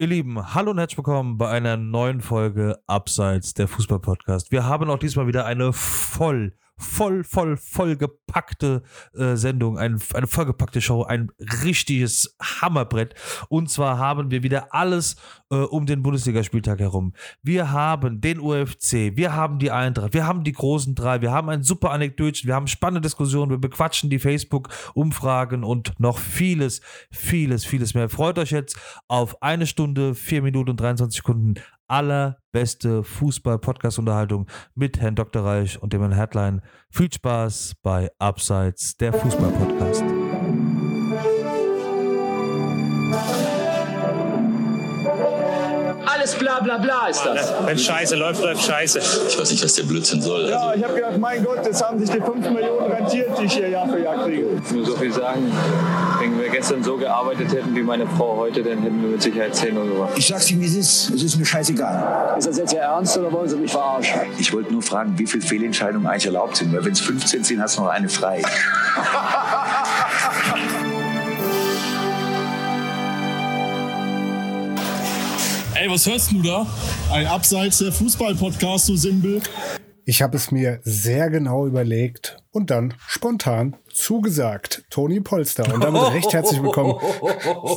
[0.00, 4.52] Ihr Lieben, hallo und herzlich willkommen bei einer neuen Folge Abseits der Fußball-Podcast.
[4.52, 8.82] Wir haben auch diesmal wieder eine voll, voll, voll, voll gepackte
[9.14, 11.30] äh, Sendung, ein, eine vollgepackte Show, ein
[11.64, 13.14] richtiges Hammerbrett.
[13.48, 15.16] Und zwar haben wir wieder alles
[15.50, 17.12] äh, um den Bundesligaspieltag herum.
[17.42, 21.48] Wir haben den UFC, wir haben die Eintracht, wir haben die großen drei, wir haben
[21.50, 27.64] ein super Anekdötchen, wir haben spannende Diskussionen, wir bequatschen die Facebook-Umfragen und noch vieles, vieles,
[27.64, 28.08] vieles mehr.
[28.08, 31.54] Freut euch jetzt auf eine Stunde, vier Minuten und 23 Sekunden
[31.88, 35.44] allerbeste Fußball-Podcast-Unterhaltung mit Herrn Dr.
[35.44, 36.62] Reich und dem Herrn Headline.
[36.90, 40.04] Viel Spaß bei Abseits der Fußball-Podcast.
[46.38, 47.52] Bla bla bla ist das.
[47.64, 49.00] Wenn Scheiße läuft, läuft Scheiße.
[49.28, 50.48] Ich weiß nicht, was der Blödsinn soll.
[50.48, 53.52] Ja, ich habe gedacht, mein Gott, jetzt haben sich die 5 Millionen rentiert, die ich
[53.52, 54.46] hier Jahr für Jahr kriege.
[54.64, 55.52] Ich nur so viel sagen,
[56.20, 59.54] wenn wir gestern so gearbeitet hätten wie meine Frau heute, dann hätten wir mit Sicherheit
[59.54, 60.12] 10 Uhr gemacht.
[60.16, 61.10] Ich sag's Ihnen, wie es ist.
[61.10, 62.36] Es ist mir scheißegal.
[62.38, 64.20] Ist das jetzt Ihr Ernst oder wollen Sie mich verarschen?
[64.38, 66.72] Ich wollte nur fragen, wie viele Fehlentscheidungen eigentlich erlaubt sind.
[66.72, 68.42] Weil wenn es 15 sind, hast du noch eine frei.
[75.80, 76.66] Ey, was hörst du da?
[77.12, 79.40] Ein Abseits der Fußball-Podcast, du Simbel.
[80.04, 84.82] Ich habe es mir sehr genau überlegt und dann spontan zugesagt.
[84.90, 85.72] Toni Polster.
[85.72, 86.94] Und damit recht herzlich willkommen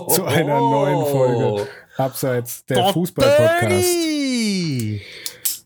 [0.09, 3.87] zu einer neuen Folge Abseits der Fußball-Podcast.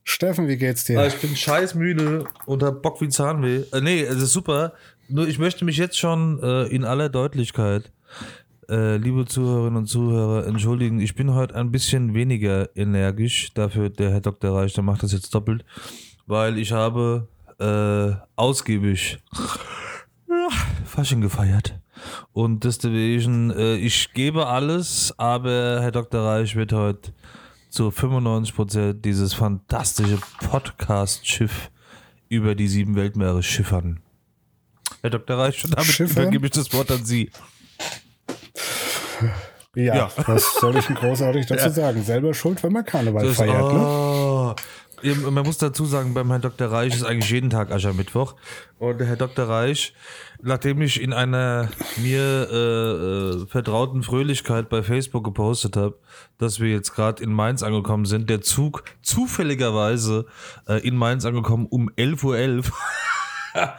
[0.04, 1.00] Steffen, wie geht's dir?
[1.00, 3.64] Ah, Ich bin scheißmüde und hab Bock wie Zahnweh.
[3.72, 4.74] Äh, nee, es ist super.
[5.08, 7.92] Nur ich möchte mich jetzt schon äh, in aller Deutlichkeit,
[8.70, 11.00] äh, liebe Zuhörerinnen und Zuhörer, entschuldigen.
[11.00, 13.54] Ich bin heute ein bisschen weniger energisch.
[13.54, 14.56] Dafür der Herr Dr.
[14.56, 15.66] Reich, der macht das jetzt doppelt.
[16.26, 17.28] Weil ich habe
[17.60, 19.20] äh, ausgiebig
[20.86, 21.80] Fasching gefeiert.
[22.34, 26.26] Und deswegen, äh, ich gebe alles, aber Herr Dr.
[26.26, 27.14] Reich wird heute
[27.70, 31.72] zu 95% dieses fantastische Podcast-Schiff
[32.30, 34.02] über die sieben Weltmeere schiffern.
[35.02, 35.38] Herr Dr.
[35.38, 37.30] Reich, und damit übergebe ich das Wort an Sie.
[39.78, 40.10] Ja, Ja.
[40.26, 42.02] was soll ich denn großartig dazu sagen?
[42.02, 43.80] Selber schuld, wenn man Karneval Das- feiert, ne?
[43.80, 44.56] oh.
[45.04, 46.72] Eben, Man muss dazu sagen, beim Herrn Dr.
[46.72, 48.36] Reich ist eigentlich jeden Tag Aschermittwoch.
[48.80, 49.48] Und der Herr Dr.
[49.50, 49.94] Reich,
[50.42, 51.68] nachdem ich in einer
[51.98, 52.56] mir äh,
[53.44, 56.00] äh, vertrauten Fröhlichkeit bei Facebook gepostet habe,
[56.38, 60.26] dass wir jetzt gerade in Mainz angekommen sind, der Zug zufälligerweise
[60.70, 62.64] äh, in Mainz angekommen um 11.11 Uhr.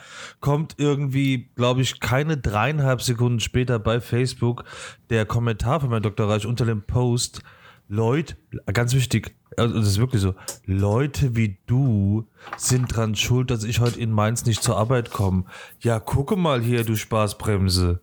[0.47, 4.63] kommt irgendwie, glaube ich, keine dreieinhalb Sekunden später bei Facebook
[5.11, 6.29] der Kommentar von Herrn Dr.
[6.29, 7.43] Reich unter dem Post.
[7.89, 8.37] Leute,
[8.73, 13.81] ganz wichtig, also das ist wirklich so, Leute wie du sind dran schuld, dass ich
[13.81, 15.47] heute in Mainz nicht zur Arbeit komme.
[15.81, 17.99] Ja, gucke mal hier, du Spaßbremse.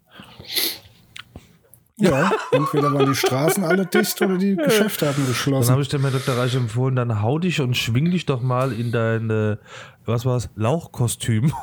[1.98, 5.72] Ja, entweder waren die Straßen alle dicht oder die Geschäfte hatten Dann geschlossen.
[5.72, 6.36] habe ich dem Herrn Dr.
[6.38, 9.58] Reich empfohlen, dann hau dich und schwing dich doch mal in dein, äh,
[10.06, 11.54] was war's, Lauchkostüm.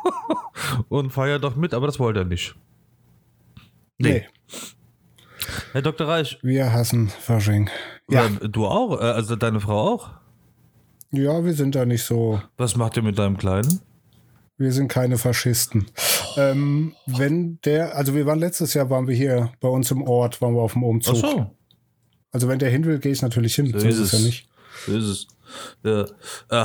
[0.88, 2.54] und feier doch mit, aber das wollte er nicht.
[3.98, 4.26] Nee,
[5.72, 6.06] Herr Dr.
[6.08, 7.70] Reich, wir hassen Fasching.
[8.10, 8.48] Ja, Ja.
[8.48, 9.00] Du auch?
[9.00, 10.10] Äh, Also deine Frau auch?
[11.12, 13.80] ja, wir sind da nicht so Was macht ihr mit deinem Kleinen?
[14.58, 15.86] Wir sind keine Faschisten.
[16.36, 20.40] Ähm, wenn der, also wir waren letztes Jahr, waren wir hier bei uns im Ort,
[20.40, 21.16] waren wir auf dem Umzug.
[21.16, 21.50] Ach so.
[22.32, 23.66] Also wenn der hin will, gehe ich natürlich hin.
[23.66, 24.48] So, ist es ja nicht.
[24.86, 25.26] So ist es.
[25.84, 26.02] Ja.
[26.02, 26.06] Äh,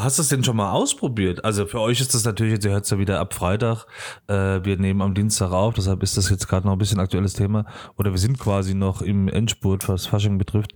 [0.02, 1.46] hast du es denn schon mal ausprobiert?
[1.46, 3.86] Also für euch ist das natürlich, jetzt ihr hört es ja wieder ab Freitag.
[4.28, 7.34] Äh, wir nehmen am Dienstag auf, deshalb ist das jetzt gerade noch ein bisschen aktuelles
[7.34, 7.66] Thema.
[7.98, 10.74] Oder wir sind quasi noch im Endspurt, was Fasching betrifft.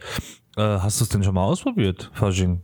[0.57, 2.61] Äh, hast du es denn schon mal ausprobiert, Fasching?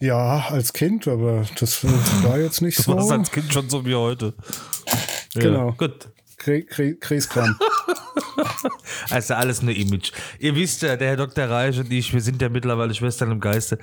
[0.00, 1.88] Ja, als Kind, aber das äh,
[2.22, 2.96] war jetzt nicht Du so.
[2.96, 4.34] warst als Kind schon so wie heute.
[5.34, 5.72] Ja, Genau.
[5.72, 6.08] Gut.
[6.38, 7.56] Krie- Krie- Kriegskram.
[9.10, 10.12] Also alles nur Image.
[10.38, 11.46] Ihr wisst ja, der Herr Dr.
[11.46, 13.78] Reich und ich, wir sind ja mittlerweile Schwestern im Geiste.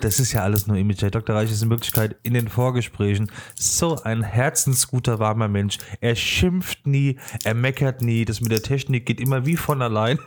[0.00, 1.02] Das ist ja alles nur Image.
[1.02, 1.36] Herr Dr.
[1.36, 5.78] Reich ist in Wirklichkeit in den Vorgesprächen so ein herzensguter, warmer Mensch.
[6.00, 8.24] Er schimpft nie, er meckert nie.
[8.24, 10.18] Das mit der Technik geht immer wie von allein.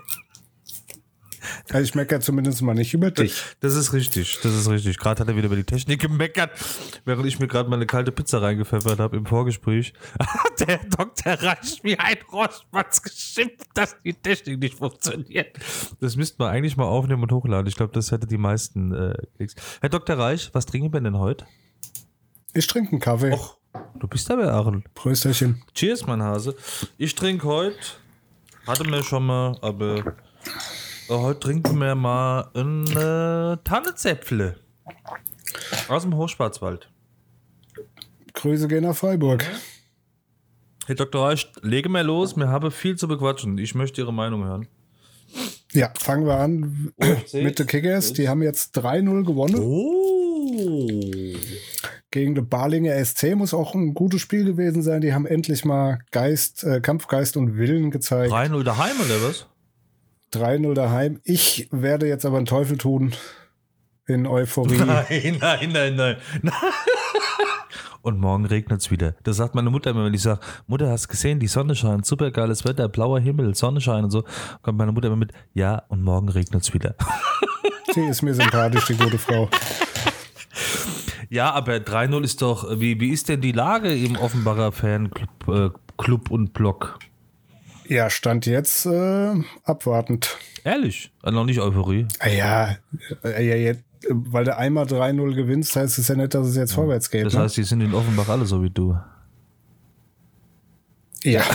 [1.71, 3.41] Also ich meckere zumindest mal nicht über dich.
[3.59, 4.97] Das ist richtig, das ist richtig.
[4.97, 6.51] Gerade hat er wieder über die Technik gemeckert,
[7.05, 9.93] während ich mir gerade meine kalte Pizza reingepfeffert habe im Vorgespräch.
[10.59, 11.33] Der Dr.
[11.33, 15.57] Reich wie ein Rohrspatz geschimpft, dass die Technik nicht funktioniert.
[15.99, 17.67] Das müssten wir eigentlich mal aufnehmen und hochladen.
[17.67, 19.55] Ich glaube, das hätte die meisten äh, Klicks.
[19.81, 20.17] Herr Dr.
[20.17, 21.45] Reich, was trinken wir denn heute?
[22.53, 23.33] Ich trinke einen Kaffee.
[23.33, 23.57] Och,
[23.99, 24.83] du bist aber Aaron.
[24.93, 25.61] Prösterchen.
[25.73, 26.55] Cheers, mein Hase.
[26.97, 27.77] Ich trinke heute,
[28.65, 30.15] hatte mir schon mal, aber
[31.09, 34.55] heute trinken wir mal ein äh, Tannenzäpfle.
[35.87, 36.89] Aus dem Hochschwarzwald.
[38.33, 39.45] Grüße gehen nach Freiburg.
[40.87, 41.25] Herr Dr.
[41.25, 43.57] Reich, lege mal los, mir habe viel zu bequatschen.
[43.57, 44.67] Ich möchte Ihre Meinung hören.
[45.73, 46.93] Ja, fangen wir an
[47.33, 48.13] mit den Kickers.
[48.13, 49.59] Die haben jetzt 3-0 gewonnen.
[49.59, 51.35] Oh.
[52.11, 55.01] Gegen den Barlinger SC muss auch ein gutes Spiel gewesen sein.
[55.01, 58.31] Die haben endlich mal Geist, äh, Kampfgeist und Willen gezeigt.
[58.31, 59.47] 3-0 daheim oder was?
[60.35, 61.19] 3-0 daheim.
[61.23, 63.13] Ich werde jetzt aber einen Teufel tun
[64.07, 64.77] in Euphorie.
[64.85, 66.17] Nein, nein, nein, nein.
[68.01, 69.15] Und morgen regnet es wieder.
[69.23, 72.29] Das sagt meine Mutter immer, wenn ich sage, Mutter, hast gesehen, die Sonne scheint, super
[72.29, 74.23] geiles Wetter, blauer Himmel, Sonnenschein und so,
[74.61, 76.93] kommt meine Mutter immer mit, ja, und morgen regnet es wieder.
[77.95, 79.49] Sie ist mir sympathisch, die gute Frau.
[81.29, 85.69] Ja, aber 3-0 ist doch, wie, wie ist denn die Lage im Offenbarer Fanclub äh,
[85.97, 86.99] Club und Block?
[87.87, 89.33] Ja, stand jetzt äh,
[89.63, 90.37] abwartend.
[90.63, 91.11] Ehrlich?
[91.21, 92.07] Also noch nicht Euphorie?
[92.19, 92.77] Ah Ja,
[93.23, 96.55] äh, ja, jetzt, äh, weil du einmal 3-0 gewinnst, heißt es ja nicht, dass es
[96.55, 97.25] jetzt vorwärts geht.
[97.25, 97.41] Das ne?
[97.41, 98.97] heißt, die sind in Offenbach alle so wie du.
[101.23, 101.43] ja.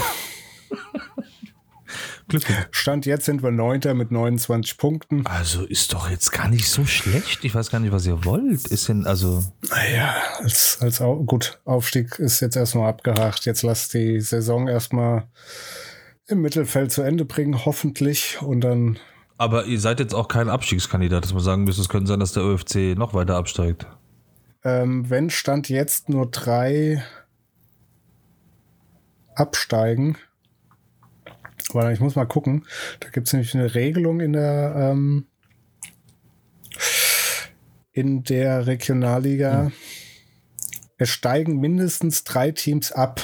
[2.31, 2.67] Glückwunsch.
[2.71, 5.25] Stand jetzt sind wir Neunter mit 29 Punkten.
[5.25, 7.43] Also ist doch jetzt gar nicht so schlecht.
[7.43, 8.67] Ich weiß gar nicht, was ihr wollt.
[8.67, 9.43] Ist denn, also.
[9.69, 13.43] Naja, als, als gut, Aufstieg ist jetzt erstmal abgehakt.
[13.45, 15.27] Jetzt lasst die Saison erstmal
[16.31, 18.41] im Mittelfeld zu Ende bringen, hoffentlich.
[18.41, 18.97] Und dann,
[19.37, 22.33] Aber ihr seid jetzt auch kein Abstiegskandidat, dass man sagen müsste, es könnte sein, dass
[22.33, 23.87] der ÖFC noch weiter absteigt.
[24.63, 27.03] ähm, wenn Stand jetzt nur drei
[29.35, 30.17] absteigen,
[31.73, 32.65] weil ich muss mal gucken,
[32.99, 35.25] da gibt es nämlich eine Regelung in der ähm,
[37.93, 39.71] in der Regionalliga.
[40.97, 43.21] Es steigen mindestens drei Teams ab.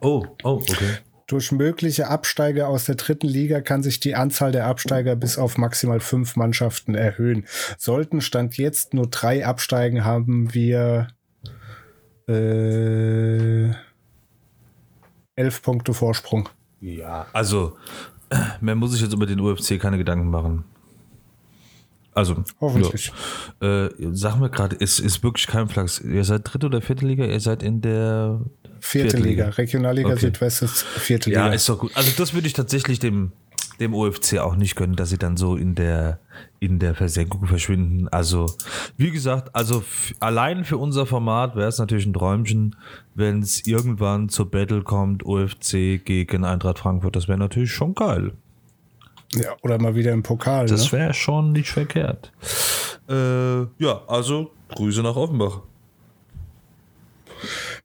[0.00, 0.98] Oh, oh, okay.
[1.26, 5.56] Durch mögliche Absteiger aus der dritten Liga kann sich die Anzahl der Absteiger bis auf
[5.56, 7.46] maximal fünf Mannschaften erhöhen.
[7.78, 11.08] Sollten Stand jetzt nur drei absteigen, haben wir
[12.28, 13.70] äh,
[15.36, 16.48] elf Punkte Vorsprung.
[16.80, 17.26] Ja.
[17.32, 17.76] Also,
[18.60, 20.64] mehr muss ich jetzt über den UFC keine Gedanken machen.
[22.14, 23.12] Also, Hoffentlich.
[23.60, 23.86] Ja.
[23.86, 26.00] Äh, sag mir gerade, es ist wirklich kein Flachs.
[26.00, 27.24] Ihr seid dritte oder vierte Liga?
[27.24, 28.40] Ihr seid in der
[28.80, 29.48] Vierte, Liga.
[29.48, 30.18] Regionalliga Okay.
[30.26, 31.54] Südwest ist vierte Ja, Liga.
[31.54, 31.90] ist doch gut.
[31.94, 33.32] Also das würde ich tatsächlich dem,
[33.80, 36.20] dem OFC auch nicht gönnen, dass sie dann so in der,
[36.60, 38.08] in der Versenkung verschwinden.
[38.08, 38.46] Also,
[38.96, 39.82] wie gesagt, also
[40.20, 42.76] allein für unser Format wäre es natürlich ein Träumchen,
[43.14, 47.16] wenn es irgendwann zur Battle kommt, OFC gegen Eintracht Frankfurt.
[47.16, 48.32] Das wäre natürlich schon geil.
[49.34, 50.66] Ja, oder mal wieder im Pokal.
[50.66, 50.98] Das ne?
[50.98, 52.32] wäre schon nicht verkehrt.
[53.08, 55.60] Äh, ja, also Grüße nach Offenbach.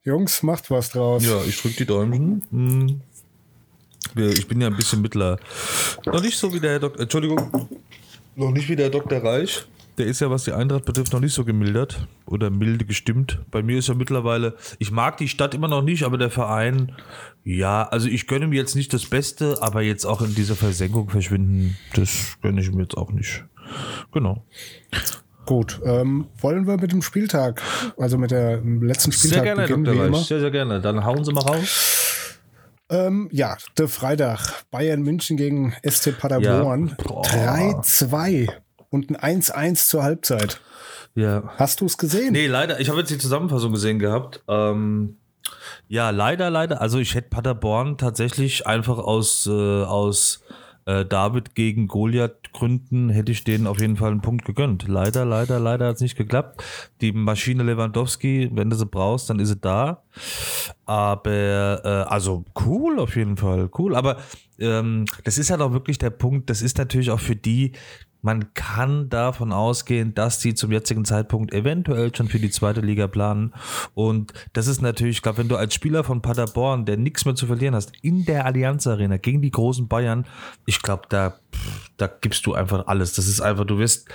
[0.04, 1.26] Jungs, macht was draus.
[1.26, 2.44] Ja, ich drücke die Däumchen.
[2.52, 3.02] Hm.
[4.16, 5.38] Ich bin ja ein bisschen mittler.
[6.06, 7.02] Noch nicht so wie der Herr Dr.
[7.02, 7.70] Entschuldigung.
[8.36, 9.24] Noch nicht wie der Dr.
[9.24, 9.66] Reich.
[10.00, 13.40] Der ist ja, was die Eintracht betrifft, noch nicht so gemildert oder milde gestimmt.
[13.52, 16.94] Bei mir ist ja mittlerweile, ich mag die Stadt immer noch nicht, aber der Verein,
[17.44, 21.10] ja, also ich gönne mir jetzt nicht das Beste, aber jetzt auch in dieser Versenkung
[21.10, 23.44] verschwinden, das gönne ich mir jetzt auch nicht.
[24.14, 24.46] Genau.
[25.46, 27.62] Gut, ähm, wollen wir mit dem Spieltag,
[27.98, 30.02] also mit der letzten Sehr Spieltag gerne, Herr beginnen, Dr.
[30.02, 30.18] wie immer?
[30.20, 30.80] Sehr, sehr gerne.
[30.80, 32.40] Dann hauen Sie mal raus.
[32.90, 34.64] Ähm, ja, der Freitag.
[34.72, 36.96] Bayern München gegen SC Paderborn.
[36.98, 37.04] Ja.
[37.04, 37.26] Boah.
[37.26, 38.50] 3-2
[38.90, 40.60] und ein 1-1 zur Halbzeit.
[41.16, 41.44] Ja.
[41.58, 42.34] Hast du es gesehen?
[42.34, 42.80] Nee, leider.
[42.80, 44.44] Ich habe jetzt die Zusammenfassung gesehen gehabt.
[44.48, 45.18] Ähm,
[45.88, 46.82] ja, leider, leider.
[46.82, 49.52] Also ich hätte Paderborn tatsächlich einfach aus, äh,
[49.84, 50.44] aus
[50.86, 54.88] äh, David gegen Goliath Gründen hätte ich denen auf jeden Fall einen Punkt gegönnt.
[54.88, 56.64] Leider, leider, leider hat es nicht geklappt.
[57.02, 60.04] Die Maschine Lewandowski, wenn du sie brauchst, dann ist sie da.
[60.86, 63.96] Aber äh, also cool auf jeden Fall, cool.
[63.96, 64.18] Aber
[64.58, 66.50] ähm, das ist halt auch wirklich der Punkt.
[66.50, 67.74] Das ist natürlich auch für die,
[68.22, 73.08] man kann davon ausgehen, dass die zum jetzigen Zeitpunkt eventuell schon für die zweite Liga
[73.08, 73.54] planen.
[73.94, 77.36] Und das ist natürlich, ich glaube, wenn du als Spieler von Paderborn, der nichts mehr
[77.36, 80.26] zu verlieren hast, in der Allianz Arena gegen die großen Bayern,
[80.66, 81.40] ich glaube, da,
[81.98, 83.14] da gibst du einfach alles.
[83.14, 84.10] Das ist einfach, du wirst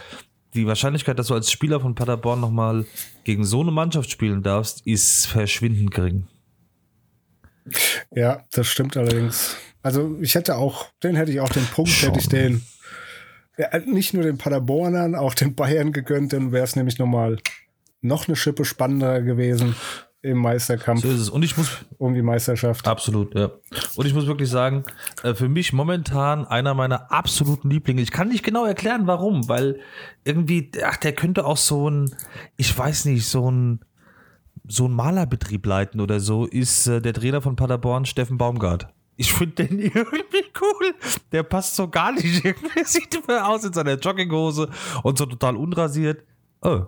[0.53, 2.87] die Wahrscheinlichkeit, dass du als Spieler von Paderborn nochmal
[3.25, 6.27] gegen so eine Mannschaft spielen darfst, ist verschwindend gering.
[8.15, 9.57] Ja, das stimmt allerdings.
[9.83, 12.11] Also ich hätte auch, den hätte ich auch den Punkt, Schon.
[12.11, 12.63] hätte ich den
[13.87, 17.39] nicht nur den Paderbornern, auch den Bayern gegönnt, dann wäre es nämlich nochmal
[18.01, 19.75] noch eine Schippe spannender gewesen
[20.25, 21.29] im Meisterkampf So ist es.
[21.29, 22.89] Und ich muss, um die Meisterschaft.
[22.89, 23.51] Absolut, ja.
[23.95, 24.85] Und ich muss wirklich sagen,
[25.23, 28.01] äh, für mich momentan einer meiner absoluten Lieblinge.
[28.01, 29.81] Ich kann nicht genau erklären, warum, weil
[30.25, 32.15] irgendwie, ach, der könnte auch so ein,
[32.57, 33.81] ich weiß nicht, so ein,
[34.67, 38.94] so ein Malerbetrieb leiten oder so, ist äh, der Trainer von Paderborn, Steffen Baumgart.
[39.17, 40.95] Ich finde den irgendwie cool.
[41.33, 42.25] Der passt so gar nicht.
[42.45, 44.69] Irgendwie sieht immer aus in seiner Jogginghose
[45.03, 46.25] und so total unrasiert.
[46.63, 46.87] Oh,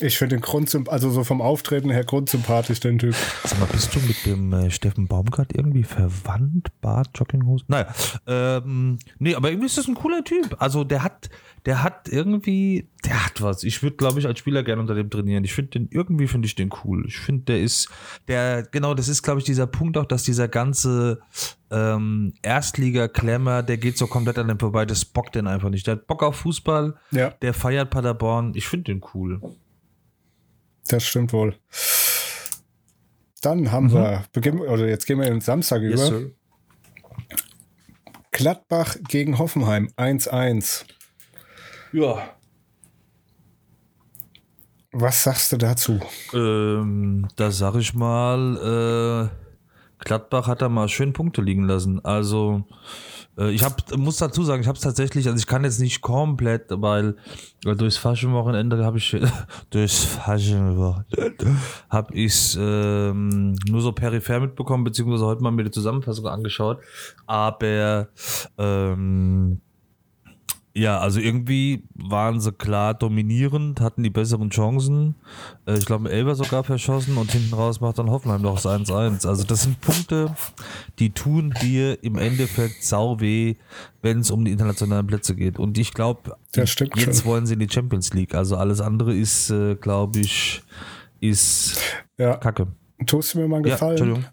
[0.00, 3.14] Ich finde den Grundsymp also so vom Auftreten her grundsympathisch, den Typ.
[3.44, 6.68] Sag mal, bist du mit dem äh, Steffen Baumgart irgendwie verwandt?
[6.80, 7.64] Bart, Jogginghose?
[7.68, 7.92] Naja,
[8.26, 10.56] ähm, nee, aber irgendwie ist das ein cooler Typ.
[10.60, 11.28] Also der hat,
[11.66, 13.62] der hat irgendwie, der hat was.
[13.62, 15.44] Ich würde, glaube ich, als Spieler gerne unter dem trainieren.
[15.44, 17.04] Ich finde den, irgendwie finde ich den cool.
[17.06, 17.88] Ich finde, der ist,
[18.26, 21.20] der, genau, das ist, glaube ich, dieser Punkt auch, dass dieser ganze
[21.70, 25.86] ähm, Erstliga-Klemmer, der geht so komplett an dem vorbei, das bockt den einfach nicht.
[25.86, 28.52] Der hat Bock auf Fußball, Ja, der feiert Paderborn.
[28.54, 29.40] Ich finde den cool.
[30.88, 31.54] das stimmt wohl.
[33.40, 35.96] Dann haben wir, beginnen, oder jetzt gehen wir in den Samstag über.
[35.96, 36.30] Sir.
[38.32, 40.84] Gladbach gegen Hoffenheim 1-1.
[41.92, 42.36] Ja.
[44.98, 46.00] Was sagst du dazu?
[46.32, 52.02] Ähm, da sag ich mal, äh, Gladbach hat da mal schön Punkte liegen lassen.
[52.02, 52.64] Also,
[53.36, 56.00] äh, ich hab, muss dazu sagen, ich habe es tatsächlich, also ich kann jetzt nicht
[56.00, 57.16] komplett, weil,
[57.62, 59.14] weil durchs Faschenwochenende habe ich,
[59.70, 61.56] durchs Faschenwochenende
[61.90, 66.80] habe ich ähm, nur so peripher mitbekommen, beziehungsweise heute mal mir die Zusammenfassung angeschaut.
[67.26, 68.08] Aber,
[68.56, 69.60] ähm,
[70.78, 75.14] ja, also irgendwie waren sie klar dominierend, hatten die besseren Chancen.
[75.66, 79.26] Äh, ich glaube, Elber sogar verschossen und hinten raus macht dann Hoffenheim noch das 1-1.
[79.26, 80.34] Also das sind Punkte,
[80.98, 83.54] die tun dir im Endeffekt sau weh,
[84.02, 85.58] wenn es um die internationalen Plätze geht.
[85.58, 87.24] Und ich glaube, jetzt schon.
[87.24, 88.34] wollen sie in die Champions League.
[88.34, 90.62] Also alles andere ist, äh, glaube ich,
[91.20, 91.80] ist
[92.18, 92.66] Ja, Kacke.
[93.06, 93.92] tust du mir mal einen Ja, Gefallen?
[93.92, 94.24] Entschuldigung.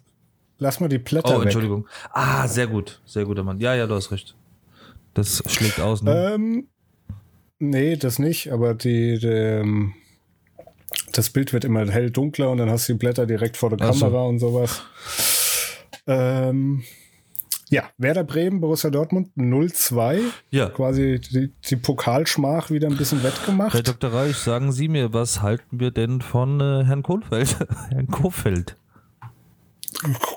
[0.58, 1.44] Lass mal die Blätter Oh, weg.
[1.44, 1.86] Entschuldigung.
[2.12, 3.00] Ah, sehr gut.
[3.06, 3.58] Sehr guter Mann.
[3.60, 4.36] Ja, ja, du hast recht.
[5.14, 6.34] Das schlägt aus, ne?
[6.34, 6.68] Ähm,
[7.58, 9.94] nee, das nicht, aber die, die, ähm,
[11.12, 13.88] das Bild wird immer hell dunkler und dann hast du die Blätter direkt vor der
[13.88, 14.06] Ach so.
[14.06, 14.82] Kamera und sowas.
[16.06, 16.82] Ähm,
[17.70, 20.20] ja, Werder Bremen, Borussia Dortmund 0-2.
[20.50, 20.68] ja.
[20.68, 23.88] Quasi die, die Pokalschmach wieder ein bisschen Herr wettgemacht.
[23.88, 24.12] Dr.
[24.12, 27.56] Reich, sagen Sie mir, was halten wir denn von äh, Herrn Kohlfeld?
[27.90, 28.76] Herrn Kofeld.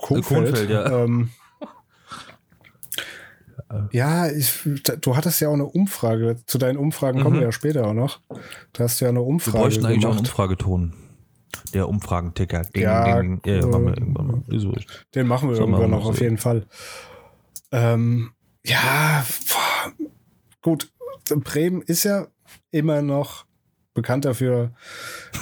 [0.02, 1.04] Kohfeldt, Kohlfeld, ja.
[1.04, 1.30] Ähm,
[3.92, 4.54] ja, ich,
[5.02, 6.38] du hattest ja auch eine Umfrage.
[6.46, 8.22] Zu deinen Umfragen kommen wir ja später auch noch.
[8.74, 9.24] Da hast du ja eine Mhm.
[9.26, 10.20] Wir Umfrage bräuchten eigentlich auch einen.
[10.20, 10.94] Umfrageton.
[11.74, 12.64] Der Umfragenticker.
[12.66, 13.42] Ding, Ja, ding.
[13.46, 14.44] ja, ja, machen wir irgendwann mal.
[14.48, 15.06] Wurscht.
[15.16, 16.66] Den machen wir So irgendwann noch auf jeden Fall.
[17.72, 18.32] Ähm,
[18.66, 19.92] ja, boah,
[20.62, 20.92] gut.
[21.44, 22.28] Bremen ist ja
[22.72, 23.47] immer noch
[23.98, 24.72] bekannt dafür,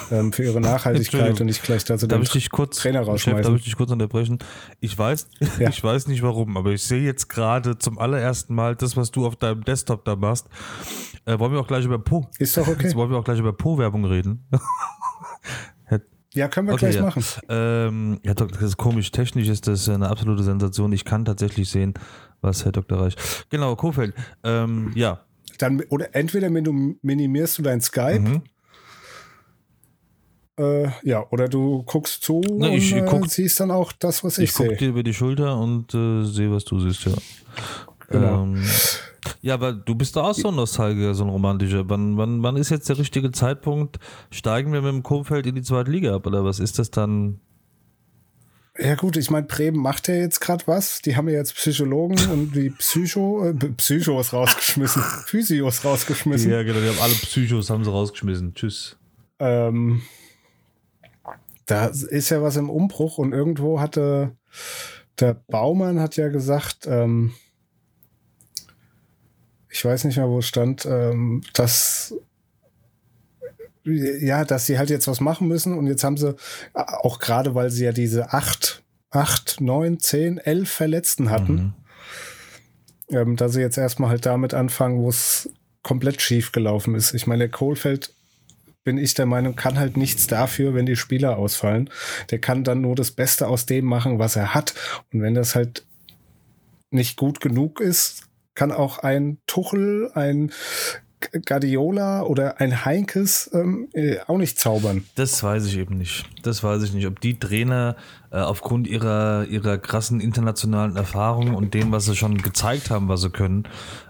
[0.10, 3.08] ähm, für ihre Nachhaltigkeit und nicht gleich dazu Darf den ich dich kurz, Trainer Chef,
[3.10, 3.44] rausschmeißen.
[3.44, 4.40] darf ich dich kurz unterbrechen?
[4.80, 5.28] Ich weiß,
[5.60, 5.70] Ja.
[5.70, 9.28] ich weiß nicht warum, aber ich sehe jetzt gerade zum allerersten Mal das, was du
[9.28, 10.48] auf deinem Desktop da machst.
[11.26, 12.28] Äh, wollen wir auch gleich über Po?
[12.40, 12.84] Ist doch okay.
[12.84, 14.48] Jetzt wollen wir auch gleich über Po-Werbung reden.
[16.34, 17.02] Ja, können wir Okay, gleich ja.
[17.04, 17.24] machen.
[17.48, 19.10] Ähm, ja, das ist komisch.
[19.12, 20.92] Technisch ist das eine absolute Sensation.
[20.92, 21.94] Ich kann tatsächlich sehen,
[22.42, 23.00] was Herr Dr.
[23.00, 23.16] Reich.
[23.50, 24.14] Genau, Kofeld.
[24.44, 25.22] Ähm, ja.
[25.58, 28.42] Dann, oder entweder minimierst du dein Skype, Mhm.
[30.58, 34.24] äh, ja, oder du guckst zu Na, ich- und äh, guck- siehst dann auch das,
[34.24, 34.78] was ich, Ich gucke sehe.
[34.78, 37.14] dir über die Schulter und äh, sehe, was du siehst, ja.
[38.10, 38.44] Genau.
[38.44, 38.64] Ähm,
[39.42, 41.90] ja, aber du bist doch auch so ein Nostalgiker, so ein romantischer.
[41.90, 43.98] Wann, wann, wann ist jetzt der richtige Zeitpunkt?
[44.30, 47.40] Steigen wir mit dem Kofeld in die zweite Liga ab oder was ist das dann?
[48.78, 51.02] Ja gut, ich meine, Bremen macht ja jetzt gerade was.
[51.02, 56.52] Die haben ja jetzt Psychologen und die Psycho, äh, Psychos rausgeschmissen, Physios rausgeschmissen.
[56.52, 58.54] Ja, genau, die haben alle Psychos haben sie rausgeschmissen.
[58.54, 58.98] Tschüss.
[59.40, 60.02] Ähm,
[61.66, 64.36] da ist ja was im Umbruch und irgendwo hatte
[65.20, 67.34] der Baumann hat ja gesagt, ähm,
[69.70, 72.14] ich weiß nicht mehr, wo es stand, ähm, dass
[73.86, 76.36] ja, dass sie halt jetzt was machen müssen und jetzt haben sie
[76.74, 81.74] auch gerade, weil sie ja diese acht, acht, neun, zehn, elf Verletzten hatten,
[83.10, 83.16] Mhm.
[83.18, 85.50] ähm, dass sie jetzt erstmal halt damit anfangen, wo es
[85.84, 87.14] komplett schief gelaufen ist.
[87.14, 88.12] Ich meine, der Kohlfeld
[88.84, 91.90] bin ich der Meinung, kann halt nichts dafür, wenn die Spieler ausfallen.
[92.30, 94.74] Der kann dann nur das Beste aus dem machen, was er hat.
[95.12, 95.86] Und wenn das halt
[96.92, 98.24] nicht gut genug ist,
[98.54, 100.52] kann auch ein Tuchel, ein
[101.46, 105.04] Guardiola oder ein Heinkes ähm, äh, auch nicht zaubern.
[105.16, 106.26] Das weiß ich eben nicht.
[106.44, 107.08] Das weiß ich nicht.
[107.08, 107.96] Ob die Trainer
[108.32, 113.22] äh, aufgrund ihrer, ihrer krassen internationalen Erfahrung und dem, was sie schon gezeigt haben, was
[113.22, 113.68] sie können,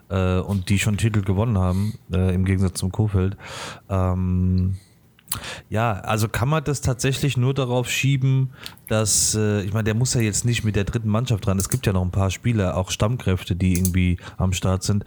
[0.09, 3.37] äh, und die schon Titel gewonnen haben, äh, im Gegensatz zum Kofeld,
[3.89, 4.75] ähm,
[5.69, 8.51] ja, also kann man das tatsächlich nur darauf schieben,
[8.87, 11.57] dass, äh, ich meine, der muss ja jetzt nicht mit der dritten Mannschaft ran.
[11.57, 15.03] Es gibt ja noch ein paar Spieler, auch Stammkräfte, die irgendwie am Start sind.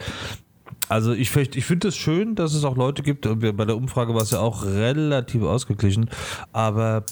[0.88, 4.14] Also ich, ich finde es schön, dass es auch Leute gibt, und bei der Umfrage
[4.14, 6.08] war es ja auch relativ ausgeglichen,
[6.52, 7.04] aber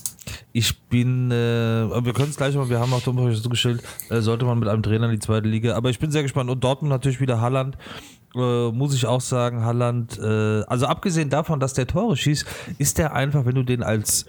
[0.52, 4.20] ich bin, äh, wir können es gleich mal, wir haben auch die Umfrage zugestellt, äh,
[4.20, 6.50] sollte man mit einem Trainer in die zweite Liga, aber ich bin sehr gespannt.
[6.50, 7.76] Und Dortmund natürlich wieder Halland,
[8.34, 12.46] äh, muss ich auch sagen, Halland, äh, also abgesehen davon, dass der Tore schießt,
[12.78, 14.26] ist der einfach, wenn du den als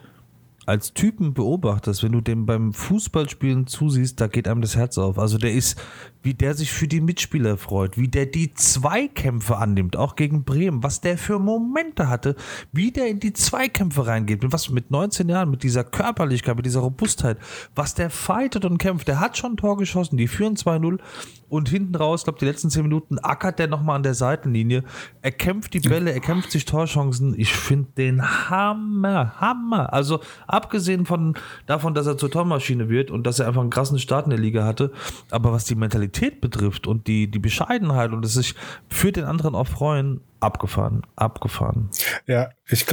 [0.68, 5.18] als Typen beobachtest, wenn du dem beim Fußballspielen zusiehst, da geht einem das Herz auf.
[5.18, 5.80] Also der ist,
[6.24, 10.84] wie der sich für die Mitspieler freut, wie der die Zweikämpfe annimmt, auch gegen Bremen,
[10.84, 12.36] was der für Momente hatte,
[12.74, 16.66] wie der in die Zweikämpfe reingeht, mit was mit 19 Jahren, mit dieser Körperlichkeit, mit
[16.66, 17.38] dieser Robustheit,
[17.74, 19.08] was der fightet und kämpft.
[19.08, 21.00] Der hat schon ein Tor geschossen, die führen 2-0
[21.50, 24.84] und hinten raus, glaube die letzten 10 Minuten ackert der nochmal an der Seitenlinie.
[25.22, 27.34] Er kämpft die Bälle, er kämpft sich Torchancen.
[27.38, 29.94] Ich finde den Hammer, Hammer.
[29.94, 31.36] Also abgesehen von
[31.66, 34.40] davon, dass er zur Tormaschine wird und dass er einfach einen krassen Start in der
[34.40, 34.92] Liga hatte,
[35.32, 38.56] aber was die Mentalität betrifft und die, die Bescheidenheit und es sich
[38.90, 41.90] für den anderen auch freuen, abgefahren, abgefahren.
[42.26, 42.86] Ja, ich,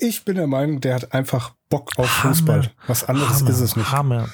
[0.00, 2.70] ich bin der Meinung, der hat einfach Bock auf Hammer, Fußball.
[2.86, 3.90] Was anderes Hammer, ist es nicht.
[3.90, 4.28] Hammer.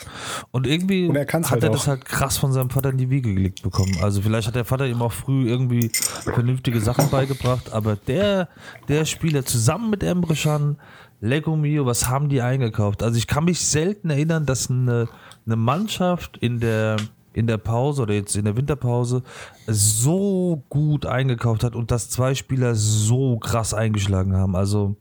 [0.51, 1.75] Und irgendwie Und er hat halt er auch.
[1.75, 3.97] das halt krass von seinem Vater in die Wiege gelegt bekommen.
[4.03, 5.91] Also vielleicht hat der Vater ihm auch früh irgendwie
[6.23, 8.49] vernünftige Sachen beigebracht, aber der,
[8.89, 10.77] der Spieler zusammen mit Emre Can,
[11.21, 13.03] Lego Mio, was haben die eingekauft?
[13.03, 15.09] Also ich kann mich selten erinnern, dass eine,
[15.47, 16.97] eine Mannschaft in der
[17.33, 19.23] in der Pause oder jetzt in der Winterpause
[19.67, 24.57] so gut eingekauft hat und dass zwei Spieler so krass eingeschlagen haben.
[24.57, 24.97] Also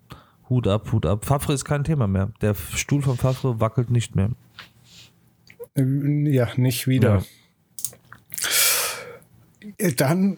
[0.50, 1.26] Hut ab, Hut ab.
[1.26, 2.32] Favre ist kein Thema mehr.
[2.42, 4.30] Der Stuhl von Favre wackelt nicht mehr.
[5.76, 7.24] Ja, nicht wieder.
[9.98, 10.38] Dann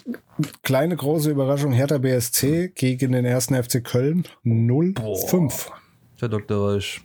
[0.63, 5.67] kleine große Überraschung: Hertha BSC gegen den ersten FC Köln 0-5.
[6.19, 6.57] Herr Dr.
[6.57, 7.01] Reusch.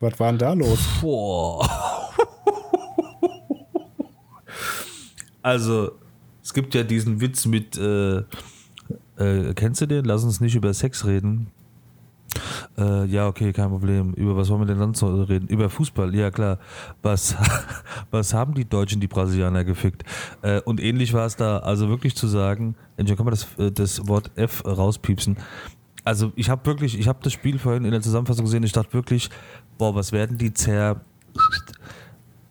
[0.00, 0.80] Was war denn da los?
[1.00, 1.83] Boah.
[5.44, 5.92] Also,
[6.42, 8.20] es gibt ja diesen Witz mit, äh,
[9.18, 10.06] äh, kennst du den?
[10.06, 11.48] Lass uns nicht über Sex reden.
[12.78, 14.14] Äh, ja, okay, kein Problem.
[14.14, 15.46] Über was wollen wir denn sonst reden?
[15.48, 16.58] Über Fußball, ja klar.
[17.02, 17.36] Was,
[18.10, 20.04] was haben die Deutschen die Brasilianer gefickt?
[20.40, 21.58] Äh, und ähnlich war es da.
[21.58, 25.36] Also wirklich zu sagen, Entschuldigung, kann man das, äh, das Wort F rauspiepsen?
[26.04, 28.94] Also ich habe wirklich, ich habe das Spiel vorhin in der Zusammenfassung gesehen, ich dachte
[28.94, 29.28] wirklich,
[29.76, 31.02] boah, was werden die zer...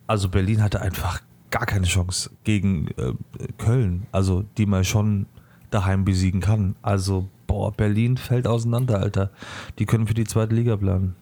[0.06, 1.22] Also Berlin hatte einfach
[1.54, 3.14] gar keine Chance gegen äh,
[3.60, 5.28] Köln, also die man schon
[5.70, 6.76] daheim besiegen kann.
[6.82, 9.30] Also, boah, Berlin fällt auseinander, Alter.
[9.78, 11.16] Die können für die zweite Liga planen.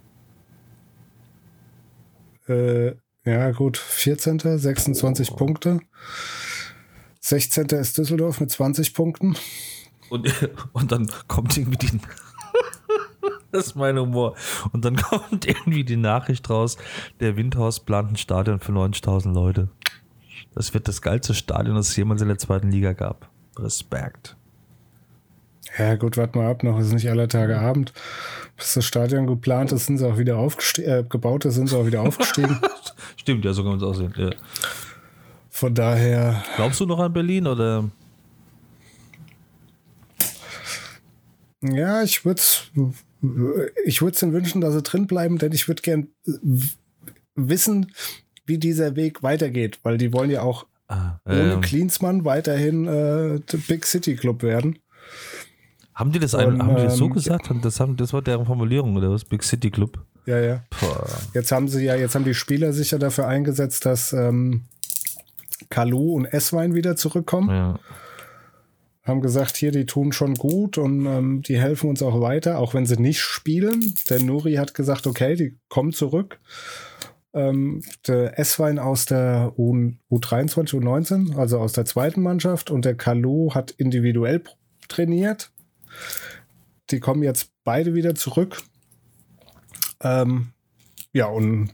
[2.47, 2.93] Äh,
[3.25, 3.77] ja, gut.
[3.77, 4.39] 14.
[4.39, 5.81] 26 Punkte.
[7.19, 7.65] 16.
[7.65, 9.35] ist Düsseldorf mit 20 Punkten.
[10.09, 10.33] Und,
[10.71, 11.99] und dann kommt irgendwie die.
[13.51, 14.37] das ist mein Humor.
[14.71, 16.77] Und dann kommt irgendwie die Nachricht raus:
[17.19, 19.67] der Windhaus plant ein Stadion für 90.000 Leute.
[20.53, 23.29] Das wird das geilste Stadion, das es jemals in der zweiten Liga gab.
[23.57, 24.35] Respekt.
[25.77, 27.93] Ja, gut, warte mal ab, noch ist nicht aller Tage Abend.
[28.57, 31.77] Bis das Stadion geplant ist, sind sie auch wieder aufgestiegen, äh, gebaut ist, sind sie
[31.77, 32.59] auch wieder aufgestiegen.
[33.15, 34.13] Stimmt, ja, so kann man es aussehen.
[34.17, 34.31] Ja.
[35.49, 36.43] Von daher.
[36.55, 37.89] Glaubst du noch an Berlin oder?
[41.61, 42.41] Ja, ich würde
[43.85, 46.07] ich würde es ihnen wünschen, dass sie drin bleiben, denn ich würde gern
[47.35, 47.91] wissen,
[48.51, 53.39] wie dieser Weg weitergeht, weil die wollen ja auch Ah, ohne ähm, Klinsmann weiterhin äh,
[53.69, 54.77] Big City Club werden.
[55.95, 57.49] haben die das, ein, Und, haben die das so ähm, gesagt?
[57.61, 59.23] Das, haben, das war deren Formulierung oder was?
[59.23, 59.99] Big City Club.
[60.25, 60.63] Ja, ja.
[60.81, 61.07] Boah.
[61.33, 64.63] Jetzt haben sie ja, jetzt haben die Spieler sich ja dafür eingesetzt, dass ähm,
[65.69, 67.49] Kalu und Esswein wieder zurückkommen.
[67.49, 67.79] Ja.
[69.05, 72.73] Haben gesagt, hier, die tun schon gut und ähm, die helfen uns auch weiter, auch
[72.73, 73.95] wenn sie nicht spielen.
[74.09, 76.41] Der Nuri hat gesagt, okay, die kommen zurück.
[77.33, 79.73] Ähm, der Esswein aus der U,
[80.09, 84.43] U23, U19, also aus der zweiten Mannschaft und der Kalu hat individuell
[84.89, 85.51] trainiert.
[86.89, 88.61] Die kommen jetzt beide wieder zurück.
[90.01, 90.49] Ähm,
[91.13, 91.71] ja, und,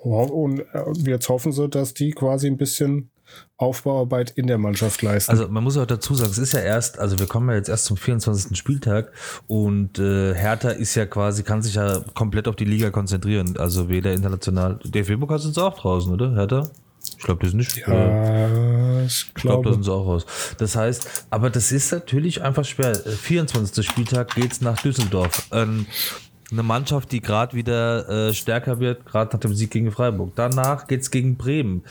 [0.00, 3.10] und äh, jetzt hoffen sie, dass die quasi ein bisschen
[3.58, 5.30] Aufbauarbeit in der Mannschaft leisten.
[5.30, 7.68] Also man muss auch dazu sagen, es ist ja erst, also wir kommen ja jetzt
[7.68, 8.56] erst zum 24.
[8.56, 9.12] Spieltag
[9.46, 13.56] und äh, Hertha ist ja quasi, kann sich ja komplett auf die Liga konzentrieren.
[13.58, 14.78] Also weder international.
[14.84, 16.34] DFB-Pokal sind sie auch draußen, oder?
[16.34, 16.68] Hertha?
[17.18, 17.78] Ich glaube, die sind nicht.
[17.86, 19.72] äh, ja, ich Ich glaube, da glaube.
[19.74, 20.26] sind sie auch raus.
[20.58, 22.94] Das heißt, aber das ist natürlich einfach schwer.
[22.96, 23.86] 24.
[23.86, 25.46] Spieltag geht's nach Düsseldorf.
[25.52, 25.86] Ähm,
[26.50, 30.32] eine Mannschaft, die gerade wieder äh, stärker wird, gerade nach dem Sieg gegen Freiburg.
[30.36, 31.82] Danach geht's gegen Bremen.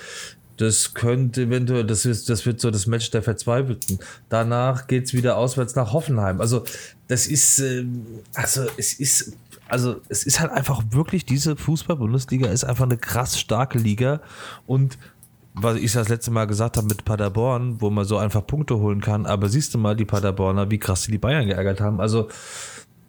[0.58, 4.00] Das könnte eventuell, das, ist, das wird so das Match der Verzweifelten.
[4.30, 6.39] Danach geht's wieder auswärts nach Hoffenheim.
[6.39, 6.63] Also,
[7.08, 9.34] das ist, ähm, also, es ist,
[9.68, 14.22] also, es ist halt einfach wirklich, diese Fußball-Bundesliga ist einfach eine krass starke Liga
[14.65, 14.98] und
[15.56, 19.00] was ich das letzte Mal gesagt habe mit Paderborn, wo man so einfach Punkte holen
[19.00, 22.02] kann, aber siehst du mal die Paderborner, wie krass die die Bayern geärgert haben.
[22.02, 22.28] Also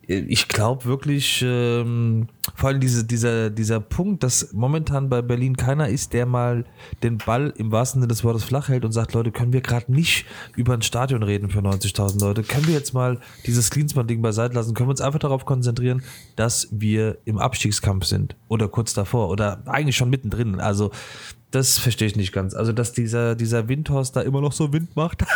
[0.08, 5.88] ich glaube wirklich, ähm, vor allem diese, dieser, dieser Punkt, dass momentan bei Berlin keiner
[5.88, 6.64] ist, der mal
[7.02, 9.90] den Ball im wahrsten Sinne des Wortes flach hält und sagt, Leute, können wir gerade
[9.92, 12.44] nicht über ein Stadion reden für 90.000 Leute?
[12.44, 14.74] Können wir jetzt mal dieses Klinsmann-Ding beiseite lassen?
[14.74, 16.04] Können wir uns einfach darauf konzentrieren,
[16.36, 20.60] dass wir im Abstiegskampf sind oder kurz davor oder eigentlich schon mittendrin?
[20.60, 20.92] Also
[21.50, 22.54] das verstehe ich nicht ganz.
[22.54, 25.24] Also dass dieser, dieser Windhorst da immer noch so Wind macht.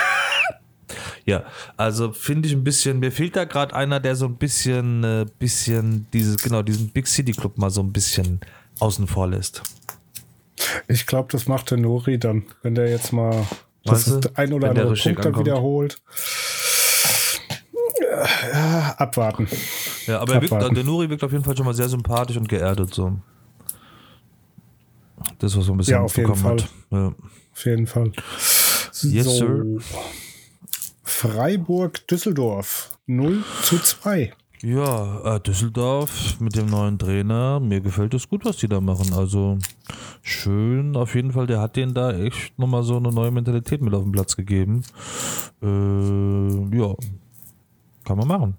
[1.24, 1.44] Ja,
[1.76, 5.26] also finde ich ein bisschen, mir fehlt da gerade einer, der so ein bisschen, äh,
[5.38, 8.40] bisschen dieses, genau, diesen Big City Club mal so ein bisschen
[8.78, 9.62] außen vor lässt.
[10.88, 13.46] Ich glaube, das macht der Nori dann, wenn der jetzt mal
[13.84, 14.20] das du?
[14.34, 16.00] ein oder andere Punkt dann wiederholt.
[18.52, 19.48] Ja, abwarten.
[20.06, 20.74] Ja, aber er wirkt, Abwarten.
[20.74, 23.16] der Nuri wirkt auf jeden Fall schon mal sehr sympathisch und geerdet so.
[25.38, 26.68] Das was so ein bisschen Ja, auf jeden bekommen hat.
[26.90, 27.14] Ja.
[27.52, 28.12] Auf jeden Fall.
[29.02, 29.64] Yes, sir.
[31.10, 32.96] Freiburg, Düsseldorf.
[33.06, 34.32] 0 zu 2.
[34.62, 39.12] Ja, äh, Düsseldorf mit dem neuen Trainer, mir gefällt es gut, was die da machen.
[39.12, 39.58] Also
[40.22, 43.92] schön, auf jeden Fall, der hat denen da echt nochmal so eine neue Mentalität mit
[43.92, 44.82] auf den Platz gegeben.
[45.62, 45.66] Äh,
[46.76, 46.94] ja,
[48.04, 48.54] kann man machen.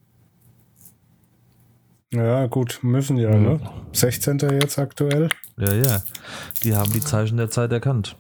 [2.14, 3.60] Ja, gut, müssen ja, ne?
[3.94, 4.40] 16.
[4.60, 5.30] jetzt aktuell.
[5.58, 6.04] Ja, ja,
[6.64, 8.18] die haben die Zeichen der Zeit erkannt.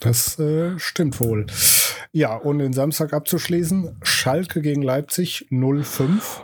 [0.00, 1.46] Das äh, stimmt wohl.
[2.12, 6.42] Ja, und den Samstag abzuschließen, Schalke gegen Leipzig 0-5.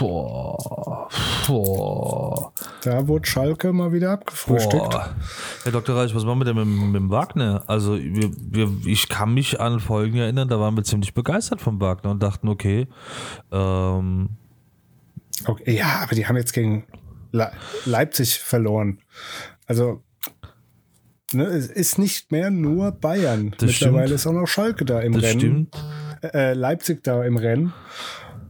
[0.00, 1.08] Boah,
[1.46, 4.90] boah, Da wurde Schalke mal wieder abgefrühstückt.
[4.90, 5.14] boah.
[5.62, 5.96] Herr Dr.
[5.96, 7.62] Reich, was machen wir denn mit, dem- mit dem Wagner?
[7.66, 11.80] Also, wir, wir, ich kann mich an Folgen erinnern, da waren wir ziemlich begeistert vom
[11.80, 12.88] Wagner und dachten, okay,
[13.52, 14.30] ähm,
[15.46, 16.84] Okay, ja, aber die haben jetzt gegen
[17.32, 17.50] Le
[17.86, 18.98] Leipzig verloren.
[19.66, 20.02] Also,
[21.32, 23.54] ne, es ist nicht mehr nur Bayern.
[23.58, 24.20] Das Mittlerweile stimmt.
[24.20, 25.38] ist auch noch Schalke da im das Rennen.
[25.40, 25.84] stimmt.
[26.22, 27.72] Äh, Leipzig da im Rennen.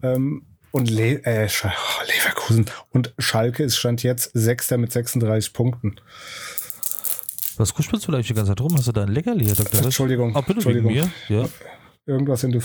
[0.02, 1.68] Ähm, und Le äh, oh,
[2.06, 2.66] Leverkusen.
[2.90, 5.96] Und Schalke ist Stand jetzt Sechster mit 36 Punkten.
[7.56, 8.74] Was kuschelst du da eigentlich die ganze Zeit rum?
[8.76, 9.82] Hast du da ein Leckerli, Herr Dr.
[9.82, 10.92] Entschuldigung, bitte Entschuldigung.
[10.92, 11.10] mir?
[11.28, 11.46] Ja.
[12.06, 12.60] Irgendwas in die.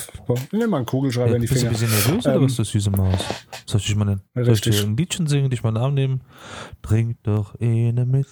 [0.54, 1.90] Nimm mal einen Kugelschreiber Ja, in die bist du ein Finger.
[1.92, 3.20] bisschen nervös oder Ähm, was, du süße Maus?
[3.66, 6.22] Soll ich dich mal ein Liedchen singen, dich mal einen Namen nehmen?
[6.82, 8.28] Trink doch eine mit,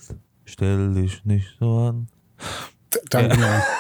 [0.46, 2.08] stell dich nicht so an.
[3.10, 3.64] Danke mal.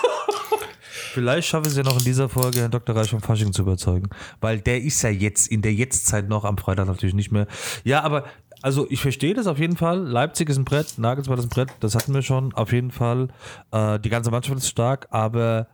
[1.13, 2.95] Vielleicht schaffe ich es ja noch in dieser Folge, Herrn Dr.
[2.95, 4.09] Reich vom Fasching zu überzeugen.
[4.41, 7.45] Weil der ist ja jetzt in der Jetztzeit noch, am Freitag natürlich nicht mehr.
[7.83, 8.25] Ja, aber
[8.63, 9.99] also ich verstehe das auf jeden Fall.
[9.99, 13.27] Leipzig ist ein Brett, Nagelsmann ist ein Brett, das hatten wir schon, auf jeden Fall.
[13.71, 15.67] Äh, die ganze Mannschaft ist stark, aber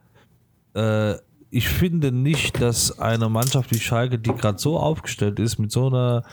[0.73, 1.13] äh,
[1.51, 5.87] ich finde nicht, dass eine Mannschaft wie Schalke, die gerade so aufgestellt ist, mit so
[5.87, 6.23] einer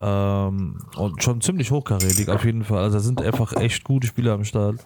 [0.00, 4.32] ähm, und schon ziemlich hochkarätig auf jeden Fall, also da sind einfach echt gute Spieler
[4.32, 4.76] am Start,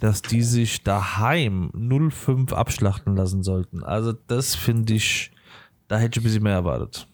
[0.00, 3.82] dass die sich daheim 0-5 abschlachten lassen sollten.
[3.82, 5.32] Also das finde ich,
[5.88, 7.08] da hätte ich ein bisschen mehr erwartet.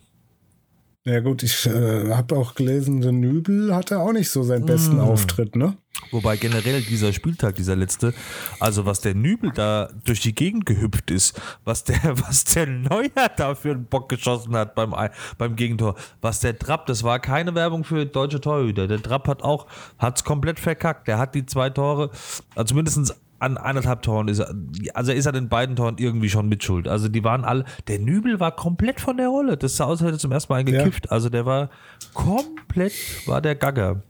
[1.07, 4.97] Ja gut, ich äh, habe auch gelesen, der Nübel hatte auch nicht so seinen besten
[4.97, 5.01] Mm.
[5.01, 5.77] Auftritt, ne?
[6.11, 8.13] Wobei generell dieser Spieltag, dieser letzte,
[8.61, 11.97] also was der Nübel da durch die Gegend gehüpft ist, was der,
[12.29, 16.59] was der Neuer da für einen Bock geschossen hat beim, Ei- beim Gegentor, was der
[16.59, 18.87] Trapp, das war keine Werbung für deutsche Torhüter.
[18.87, 19.67] Der Trapp hat auch,
[19.99, 21.09] hat's komplett verkackt.
[21.09, 22.11] Der hat die zwei Tore,
[22.55, 24.55] also mindestens an eineinhalb Toren ist er,
[24.95, 26.89] also ist er den beiden Toren irgendwie schon mitschuld.
[26.89, 29.57] Also die waren alle, der Nübel war komplett von der Rolle.
[29.57, 31.11] Das sah aus, als hätte er zum ersten Mal eingekifft.
[31.11, 31.71] Also der war
[32.15, 32.93] komplett,
[33.27, 34.03] war der Gagger.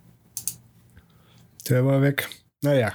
[1.68, 2.28] Der war weg.
[2.62, 2.92] Naja.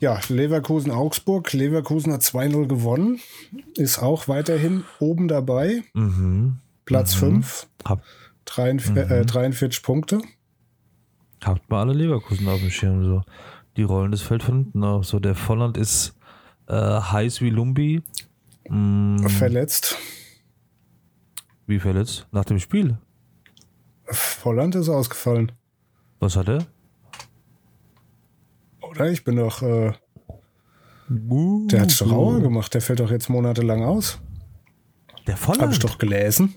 [0.00, 1.52] Ja, Leverkusen, Augsburg.
[1.52, 3.20] Leverkusen hat 2-0 gewonnen.
[3.76, 5.84] Ist auch weiterhin oben dabei.
[5.94, 6.58] Mhm.
[6.84, 7.68] Platz 5.
[7.84, 8.02] Hab,
[8.46, 10.20] 43, äh, 43 Punkte.
[11.44, 13.04] Habt mal alle Leverkusen auf dem Schirm.
[13.04, 13.22] So.
[13.76, 15.06] Die rollen das Feld von hinten auf.
[15.06, 16.14] So, der Volland ist
[16.68, 18.02] äh, heiß wie Lumbi.
[18.68, 19.96] Mm, Verletzt.
[21.66, 22.26] wie verletzt?
[22.32, 22.98] Nach dem Spiel.
[24.06, 25.52] Volland ist ausgefallen.
[26.20, 26.66] Was hat er?
[28.82, 29.10] Oder?
[29.10, 29.62] Ich bin doch.
[29.62, 29.92] Äh,
[31.08, 32.72] der hat doch Auer gemacht.
[32.74, 34.20] Der fällt doch jetzt monatelang aus.
[35.26, 35.62] Der Volland?
[35.62, 36.54] Habe ich doch gelesen.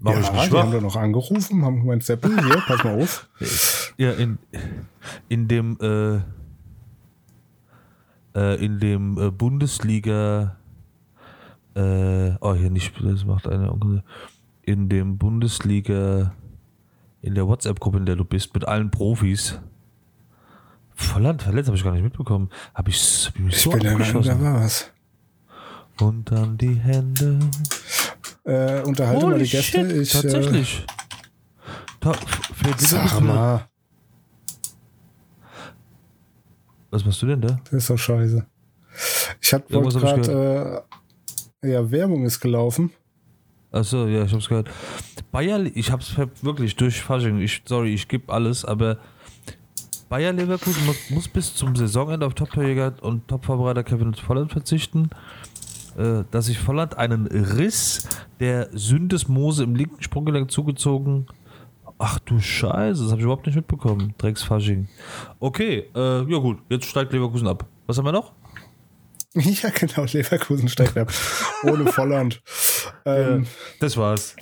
[0.00, 0.62] Mach ja, ich nicht die wahr?
[0.64, 3.28] haben doch noch angerufen, haben gemeint, Seppel, hier, pass mal auf.
[3.96, 4.38] Ja, in,
[5.28, 6.20] in dem äh,
[8.34, 10.56] äh, in dem äh, Bundesliga
[11.74, 14.02] äh, oh hier nicht, das macht eine
[14.62, 16.32] in dem Bundesliga
[17.22, 19.58] in der WhatsApp-Gruppe, in der du bist, mit allen Profis.
[20.94, 22.50] Volland verletzt, habe ich gar nicht mitbekommen.
[22.74, 24.38] Habe ich, hab ich mich Ich so bin abgeschossen.
[24.38, 24.90] da war was.
[26.00, 27.38] Und dann die Hände.
[28.44, 29.78] Äh, unterhalte mal Holy die Gäste.
[29.88, 30.86] shit, ich, Äh, tatsächlich.
[32.00, 33.66] Ta für den bist sag du- mal,
[36.90, 37.60] Was machst du denn da?
[37.64, 38.46] das ist doch scheiße.
[39.40, 40.84] Ich hab ich gerade,
[41.62, 42.90] äh, ja, Werbung ist gelaufen.
[43.70, 44.68] Achso, ja, ich hab's gehört.
[45.30, 47.38] Bayer, ich hab's wirklich durch Fasching.
[47.40, 48.98] Ich, sorry, ich gebe alles, aber
[50.08, 55.10] Bayer Leverkusen muss, muss bis zum Saisonende auf Top-Torjäger und Top-Vorbereiter Kevin Volland verzichten.
[55.96, 58.08] Äh, dass sich Volland einen Riss
[58.40, 61.26] der Syndesmose im linken Sprunggelenk zugezogen.
[62.02, 64.14] Ach du Scheiße, das habe ich überhaupt nicht mitbekommen.
[64.16, 64.88] Drecks Fasching.
[65.38, 67.66] Okay, äh, ja gut, jetzt steigt Leverkusen ab.
[67.86, 68.32] Was haben wir noch?
[69.34, 71.12] Ja, genau, Leverkusen steigt ab.
[71.62, 72.42] Ohne Volland.
[73.04, 73.46] Ähm,
[73.78, 74.34] Das war's.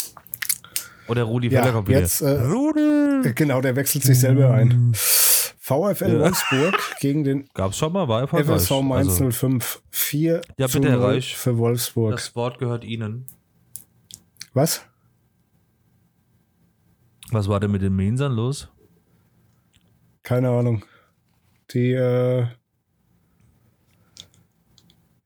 [1.08, 2.00] Oder Rudi ja, Völler kommt wieder.
[2.00, 3.32] jetzt, äh, Rudi!
[3.34, 4.92] genau, der wechselt sich selber ein.
[4.94, 6.20] VfL Ja.
[6.20, 8.62] Wolfsburg gegen den Gab's schon mal, war erfolgreich.
[8.62, 9.82] FSV Mainz Also, 05.
[9.90, 11.36] 4 Ja, zu bitte, Herr 0 Reich.
[11.36, 12.12] für Wolfsburg.
[12.12, 13.26] das Wort gehört Ihnen.
[14.54, 14.82] Was?
[17.30, 18.68] Was war denn mit den Mainzern los?
[20.22, 20.84] Keine Ahnung.
[21.72, 22.46] Die, äh,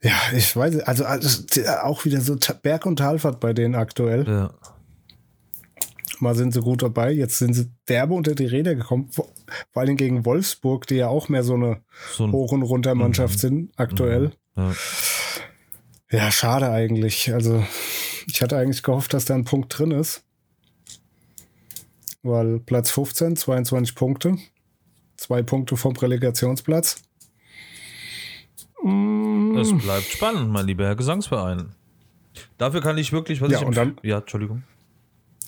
[0.03, 1.45] ja, ich weiß, also, also
[1.83, 4.27] auch wieder so Berg- und Talfahrt bei denen aktuell.
[4.27, 4.55] Ja.
[6.19, 9.11] Mal sind sie gut dabei, jetzt sind sie derbe unter die Räder gekommen.
[9.13, 9.29] Vor
[9.75, 13.39] allem gegen Wolfsburg, die ja auch mehr so eine So ein, Hoch- und Runter-Mannschaft Mhm.
[13.39, 14.33] sind aktuell.
[14.57, 14.73] ja.
[16.11, 17.33] Ja, schade eigentlich.
[17.33, 17.65] Also,
[18.27, 20.23] ich hatte eigentlich gehofft, dass da ein Punkt drin ist.
[22.23, 24.37] Weil Platz 15, 22 Punkte.
[25.17, 27.03] Zwei Punkte vom Relegationsplatz.
[28.85, 31.75] Es bleibt spannend, mein lieber Herr Gesangsverein.
[32.59, 34.65] Dafür kann ich wirklich, was Ja, ich und dann- Ja, Entschuldigung.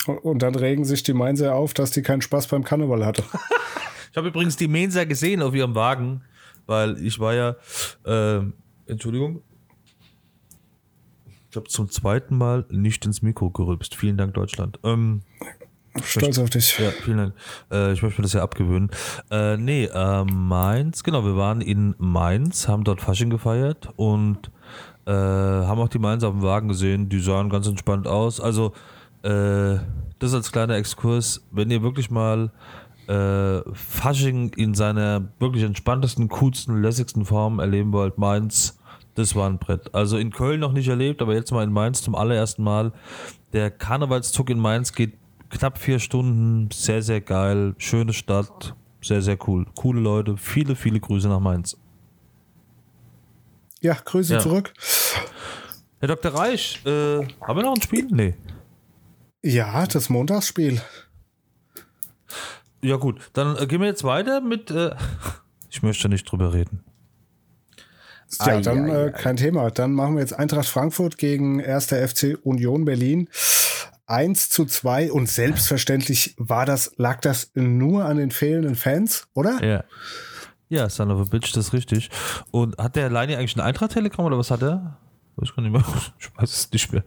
[0.07, 3.25] Und dann regen sich die Mainzer auf, dass die keinen Spaß beim Karneval hatte.
[4.11, 6.23] Ich habe übrigens die Mensa gesehen auf ihrem Wagen,
[6.67, 7.57] weil ich war ja,
[8.07, 8.53] ähm,
[8.87, 9.43] Entschuldigung,
[11.51, 13.97] ich habe zum zweiten Mal nicht ins Mikro gerülpst.
[13.97, 14.79] Vielen Dank, Deutschland.
[14.85, 15.23] Ähm,
[16.03, 16.79] Stolz auf dich.
[16.79, 17.35] ja, vielen Dank.
[17.71, 18.91] Äh, ich möchte mir das ja abgewöhnen.
[19.31, 24.51] Äh, nee, äh, Mainz, genau, wir waren in Mainz, haben dort Fasching gefeiert und
[25.07, 27.09] äh, haben auch die Mainz auf dem Wagen gesehen.
[27.09, 28.41] Die sahen ganz entspannt aus.
[28.41, 28.73] Also,
[29.23, 29.79] äh,
[30.19, 31.47] das als kleiner Exkurs.
[31.51, 32.51] Wenn ihr wirklich mal
[33.07, 38.79] äh, Fasching in seiner wirklich entspanntesten, coolsten, lässigsten Form erleben wollt, Mainz,
[39.15, 39.95] das war ein Brett.
[39.95, 42.93] Also in Köln noch nicht erlebt, aber jetzt mal in Mainz zum allerersten Mal.
[43.53, 45.13] Der Karnevalszug in Mainz geht
[45.55, 46.69] knapp vier Stunden.
[46.73, 47.75] Sehr, sehr geil.
[47.79, 48.75] Schöne Stadt.
[49.03, 49.67] Sehr, sehr cool.
[49.77, 50.37] Coole Leute.
[50.37, 51.77] Viele, viele Grüße nach Mainz.
[53.81, 54.41] Ja, Grüße Ja.
[54.41, 54.73] zurück.
[56.01, 56.35] Herr Dr.
[56.35, 58.07] Reich, äh, haben wir noch ein Spiel?
[58.11, 58.35] Nee.
[59.43, 60.81] Ja, das Montagsspiel.
[62.83, 63.21] Ja, gut.
[63.35, 64.71] Dann äh, gehen wir jetzt weiter mit.
[64.71, 64.95] Äh,
[65.71, 66.83] ich möchte nicht drüber reden.
[68.45, 69.71] Ja, dann äh, kein Thema.
[69.71, 71.87] Dann machen wir jetzt Eintracht Frankfurt gegen 1.
[71.87, 73.29] FC Union Berlin.
[74.07, 79.65] 1 zu 2 und selbstverständlich war das, lag das nur an den fehlenden Fans, oder?
[79.65, 79.85] Ja.
[80.69, 82.11] Ja, Son of a Bitch, das ist richtig.
[82.51, 84.99] Und hat der Leini eigentlich ein Eintracht-Telegramm oder was hat er?
[85.37, 85.85] Weiß gar nicht mehr.
[86.19, 87.05] Ich weiß es nicht mehr.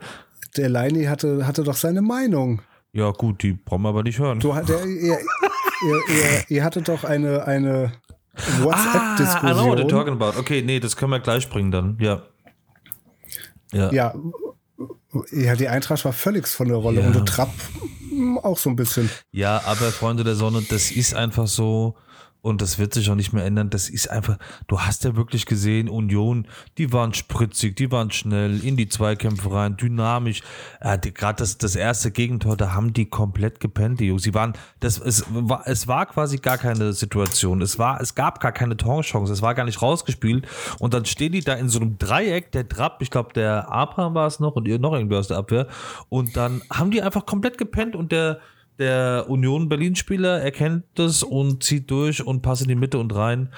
[0.55, 2.61] Der Leini hatte, hatte doch seine Meinung.
[2.93, 4.39] Ja, gut, die brauchen wir aber nicht hören.
[4.39, 5.17] Du, der, ihr, ihr,
[6.09, 7.91] ihr, ihr hattet doch eine, eine
[8.35, 9.87] ah, I know what you're WhatsApp-Diskussion.
[9.89, 10.39] talking about.
[10.39, 11.97] Okay, nee, das können wir gleich bringen dann.
[11.99, 12.23] Ja.
[13.73, 13.91] Ja.
[13.91, 14.15] ja,
[15.31, 17.07] ja, die Eintracht war völlig von der Rolle Ja.
[17.07, 17.53] und der Trapp
[18.43, 19.09] auch so ein bisschen.
[19.31, 21.95] Ja, aber Freunde der Sonne, das ist einfach so
[22.41, 23.69] und das wird sich auch nicht mehr ändern.
[23.69, 26.47] Das ist einfach, du hast ja wirklich gesehen, Union,
[26.77, 30.41] die waren spritzig, die waren schnell in die Zweikämpfe rein, dynamisch.
[30.79, 34.23] Äh, Gerade das, das erste Gegentor, da haben die komplett gepennt, die Jungs.
[34.23, 37.61] Sie waren, das, es, war, es war quasi gar keine Situation.
[37.61, 40.47] Es, war, es gab gar keine Torchance, es war gar nicht rausgespielt.
[40.79, 44.13] Und dann stehen die da in so einem Dreieck, der Trapp, ich glaube, der Abraham
[44.13, 45.67] war es noch und ihr noch irgendwie aus der Abwehr.
[46.09, 48.39] Und dann haben die einfach komplett gepennt und der
[48.79, 53.49] der Union Berlin-Spieler erkennt das und zieht durch und passt in die Mitte und rein.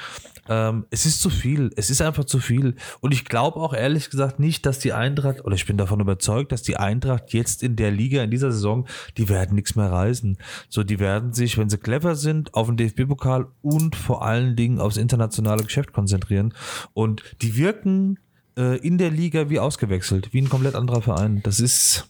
[0.49, 1.69] Ähm, es ist zu viel.
[1.75, 2.75] Es ist einfach zu viel.
[3.01, 6.51] Und ich glaube auch ehrlich gesagt nicht, dass die Eintracht, oder ich bin davon überzeugt,
[6.51, 10.37] dass die Eintracht jetzt in der Liga, in dieser Saison, die werden nichts mehr reißen.
[10.67, 14.79] So, die werden sich, wenn sie clever sind, auf den DFB-Pokal und vor allen Dingen
[14.79, 16.53] aufs internationale Geschäft konzentrieren.
[16.93, 18.17] Und die wirken
[18.57, 21.41] äh, in der Liga wie ausgewechselt, wie ein komplett anderer Verein.
[21.43, 22.09] Das ist.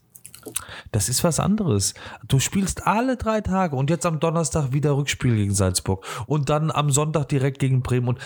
[0.91, 1.93] Das ist was anderes.
[2.27, 6.71] Du spielst alle drei Tage und jetzt am Donnerstag wieder Rückspiel gegen Salzburg und dann
[6.71, 8.19] am Sonntag direkt gegen Bremen und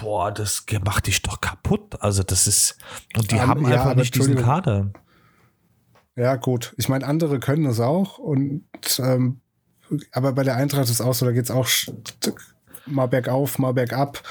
[0.00, 2.00] boah, das macht dich doch kaputt.
[2.00, 2.78] Also das ist
[3.16, 4.36] und die Ähm, haben ja, einfach nicht diesen.
[4.36, 4.90] Kader.
[6.16, 6.74] Ja, gut.
[6.76, 8.18] Ich meine, andere können das auch.
[8.18, 8.64] Und
[8.98, 9.40] ähm,
[10.12, 11.68] aber bei der Eintracht ist es auch so, da geht es auch
[12.86, 14.22] mal bergauf, mal bergab.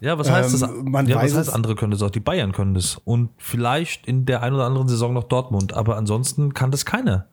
[0.00, 0.70] Ja, was heißt Ähm, das?
[0.84, 2.10] man ja, was weiß heißt es- andere können das auch?
[2.10, 5.96] Die Bayern können das und vielleicht in der einen oder anderen Saison noch Dortmund, aber
[5.96, 7.26] ansonsten kann das keiner.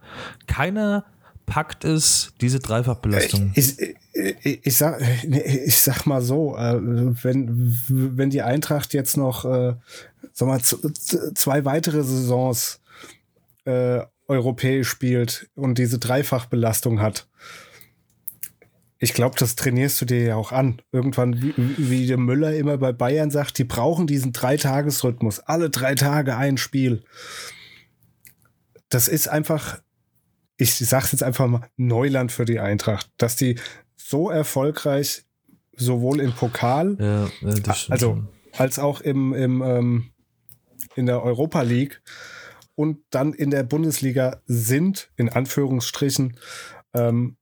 [0.47, 1.06] Keiner
[1.45, 3.51] packt es diese Dreifachbelastung.
[3.56, 9.45] Ich, ich, ich, sag, ich sag mal so, äh, wenn, wenn die Eintracht jetzt noch
[9.45, 9.75] äh,
[10.34, 12.82] sag mal, zwei weitere Saisons
[13.65, 17.28] äh, europäisch spielt und diese Dreifachbelastung hat.
[18.97, 20.81] Ich glaube, das trainierst du dir ja auch an.
[20.91, 25.39] Irgendwann, wie, wie der Müller immer bei Bayern sagt, die brauchen diesen Dreitagesrhythmus.
[25.41, 27.03] Alle drei Tage ein Spiel.
[28.89, 29.79] Das ist einfach,
[30.58, 33.60] ich sag's jetzt einfach mal, Neuland für die Eintracht, dass die
[33.97, 35.25] so erfolgreich
[35.75, 37.29] sowohl im Pokal, Ja,
[37.89, 40.12] also als auch im, im ähm,
[40.95, 42.01] in der Europa League
[42.75, 46.38] und dann in der Bundesliga sind, in Anführungsstrichen,
[46.93, 47.38] ähm,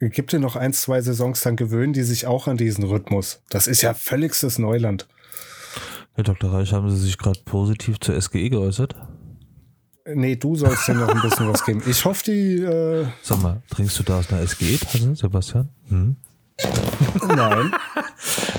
[0.00, 3.40] gibt ja noch ein, zwei Saisons, dann gewöhnen die sich auch an diesen Rhythmus.
[3.50, 5.08] Das ist ja völligstes Neuland.
[6.14, 6.52] Herr Dr.
[6.52, 8.96] Reich, haben Sie sich gerade positiv zur SGE geäußert?
[10.14, 11.82] Nee, du sollst dir noch ein bisschen was geben.
[11.86, 12.62] Ich hoffe, die.
[12.62, 15.68] Äh, Sag mal, trinkst du da aus einer SGE-Tasse, Sebastian?
[15.88, 16.16] Hm?
[17.28, 17.72] nein.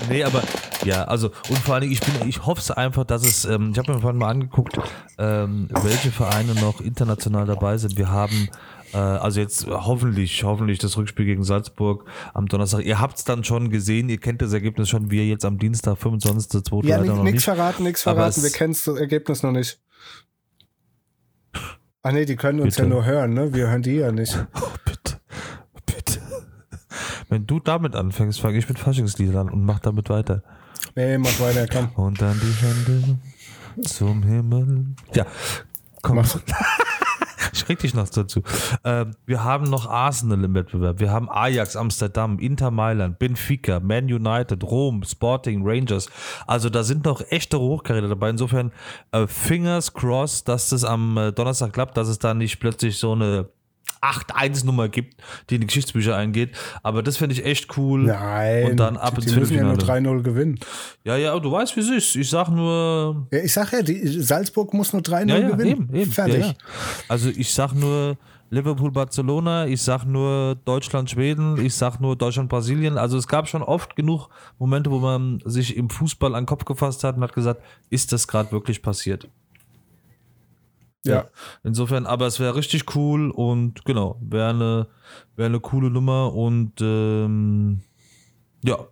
[0.10, 0.41] Nee, aber
[0.86, 3.71] ja, also und vor allen Dingen, ich bin, ich hoffe es einfach, dass es, ähm,
[3.73, 4.80] ich habe mir vorhin mal angeguckt,
[5.19, 7.97] ähm, welche Vereine noch international dabei sind.
[7.97, 8.49] Wir haben
[8.97, 12.86] also jetzt hoffentlich, hoffentlich das Rückspiel gegen Salzburg am Donnerstag.
[12.86, 15.97] Ihr habt es dann schon gesehen, ihr kennt das Ergebnis schon, wir jetzt am Dienstag,
[15.97, 16.86] 25.2.
[16.88, 17.43] Ja, leider noch nichts nicht.
[17.45, 18.41] verraten, nichts verraten.
[18.43, 19.80] Wir kennen das Ergebnis noch nicht.
[22.02, 22.88] Ah nee, die können uns Bitte.
[22.88, 23.54] ja nur hören, ne?
[23.54, 24.34] Wir hören die ja nicht.
[24.56, 25.19] Oh, bitte,
[25.86, 26.19] bitte.
[27.28, 30.41] Wenn du damit anfängst, fange ich mit Faschingsliedern an und mach damit weiter.
[30.95, 31.89] Nee, mach weiter, komm.
[31.95, 33.19] Und dann die Hände
[33.88, 34.86] zum Himmel.
[35.13, 35.25] Ja,
[36.02, 36.15] komm.
[36.17, 36.39] Mach.
[37.53, 38.41] Ich krieg dich noch dazu.
[38.83, 40.99] Ähm, wir haben noch Arsenal im Wettbewerb.
[40.99, 46.09] Wir haben Ajax Amsterdam, Inter Mailand, Benfica, Man United, Rom, Sporting, Rangers.
[46.47, 48.29] Also da sind noch echte Hochkaräter dabei.
[48.29, 48.71] Insofern
[49.12, 53.13] äh, Fingers crossed, dass das am äh, Donnerstag klappt, dass es da nicht plötzlich so
[53.13, 53.49] eine
[54.01, 56.55] 8-1-Nummer gibt, die in die Geschichtsbücher eingeht.
[56.83, 58.03] Aber das finde ich echt cool.
[58.05, 58.71] Nein.
[58.71, 60.19] Und dann ab die, ins die müssen ja nur Viertelfinale.
[60.19, 60.59] 3-0 gewinnen.
[61.03, 62.15] Ja, ja, du weißt, wie es ist.
[62.15, 65.71] Ich sag nur, Ja, ich sag ja, die, Salzburg muss nur 3-0 ja, ja, gewinnen.
[65.71, 66.12] eben, eben.
[66.12, 66.45] Fertig.
[66.45, 66.53] Ja.
[67.07, 68.17] Also ich sag nur
[68.51, 72.97] Liverpool, Barcelona, ich sag nur Deutschland, Schweden, ich sag nur Deutschland, Brasilien.
[72.97, 76.65] Also es gab schon oft genug Momente, wo man sich im Fußball an den Kopf
[76.65, 79.27] gefasst hat und hat gesagt, ist das gerade wirklich passiert?
[81.05, 81.29] Ja.
[81.63, 84.88] Insofern, aber es wäre richtig cool und genau, wäre eine,
[85.35, 87.81] wäre eine coole Nummer und ähm,
[88.63, 88.85] ja.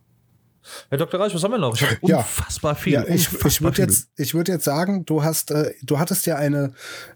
[0.90, 1.20] Herr Dr.
[1.20, 1.76] Reich, was haben wir noch?
[1.76, 2.18] Ich habe Ja.
[2.20, 2.94] unfassbar viel.
[2.94, 6.36] Ja, ich, ich würde jetzt, ich würde jetzt sagen, du hast, äh, du hattest ja
[6.36, 6.74] eine,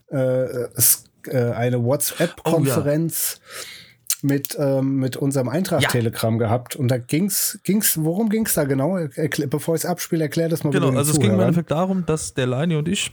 [0.10, 0.18] äh,
[0.76, 3.40] es- äh, eine WhatsApp-Konferenz
[4.22, 8.98] mit, ähm, mit unserem Eintracht-Telegramm gehabt und da ging's, ging's, worum ging's da genau?
[8.98, 11.42] Erklär, bevor ich es abspiele, erklär das mal Genau, also es ging im Zuhörern.
[11.48, 13.12] Endeffekt darum, dass der Leini und ich,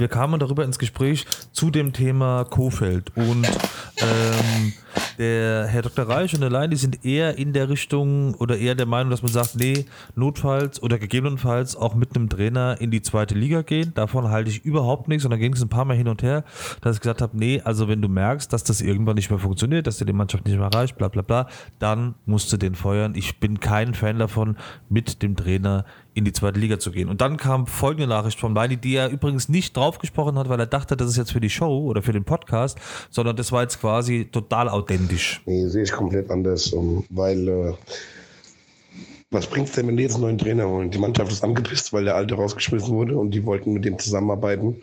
[0.00, 3.46] wir kamen darüber ins Gespräch zu dem Thema Kofeld und
[3.98, 4.72] ähm,
[5.18, 6.08] der Herr Dr.
[6.08, 9.30] Reich und der Leini sind eher in der Richtung oder eher der Meinung, dass man
[9.30, 9.84] sagt, nee,
[10.16, 13.92] notfalls oder gegebenenfalls auch mit einem Trainer in die zweite Liga gehen.
[13.94, 16.44] Davon halte ich überhaupt nichts und dann ging es ein paar Mal hin und her,
[16.80, 19.86] dass ich gesagt habe, nee, also wenn du merkst, dass das irgendwann nicht mehr funktioniert,
[19.86, 21.46] dass dir die Mannschaft nicht mehr reicht, bla bla bla,
[21.78, 23.14] dann musst du den feuern.
[23.14, 24.56] Ich bin kein Fan davon,
[24.88, 25.84] mit dem Trainer
[26.20, 27.08] in die zweite Liga zu gehen.
[27.08, 30.60] Und dann kam folgende Nachricht von Leini, die er übrigens nicht drauf gesprochen hat, weil
[30.60, 32.78] er dachte, das ist jetzt für die Show oder für den Podcast,
[33.10, 35.40] sondern das war jetzt quasi total authentisch.
[35.46, 37.72] Nee, sehe ich komplett anders, um, weil äh,
[39.30, 40.90] was bringt's denn, wenn die jetzt einen neuen Trainer holen?
[40.90, 44.76] Die Mannschaft ist angepisst, weil der alte rausgeschmissen wurde und die wollten mit dem zusammenarbeiten.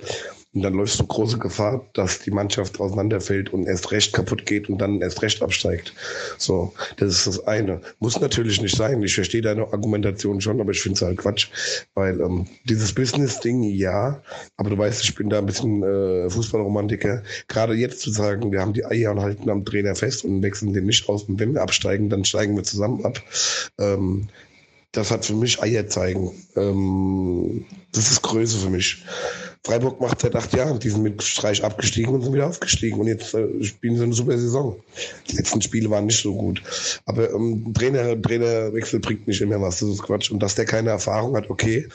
[0.53, 4.69] Und dann läufst du große Gefahr, dass die Mannschaft auseinanderfällt und erst recht kaputt geht
[4.69, 5.93] und dann erst recht absteigt.
[6.37, 7.81] So, das ist das eine.
[7.99, 9.03] Muss natürlich nicht sein.
[9.03, 11.49] Ich verstehe deine Argumentation schon, aber ich finde es halt Quatsch.
[11.93, 14.23] Weil ähm, dieses Business-Ding, ja,
[14.55, 17.23] aber du weißt, ich bin da ein bisschen äh, Fußballromantiker.
[17.47, 20.73] Gerade jetzt zu sagen, wir haben die Eier und halten am Trainer fest und wechseln
[20.73, 21.23] den nicht aus.
[21.23, 23.21] Und wenn wir absteigen, dann steigen wir zusammen ab.
[23.79, 24.29] Ähm,
[24.91, 26.31] das hat für mich Eier zeigen.
[26.55, 29.03] Ähm, das ist Größe für mich.
[29.67, 33.01] Freiburg macht seit acht Jahren, die sind mit Streich abgestiegen und sind wieder aufgestiegen.
[33.01, 34.77] Und jetzt äh, spielen sie eine super Saison.
[35.29, 36.63] Die letzten Spiele waren nicht so gut.
[37.05, 39.79] Aber ähm, Trainer, Trainerwechsel bringt nicht immer was.
[39.79, 40.31] Das ist Quatsch.
[40.31, 41.85] Und dass der keine Erfahrung hat, okay.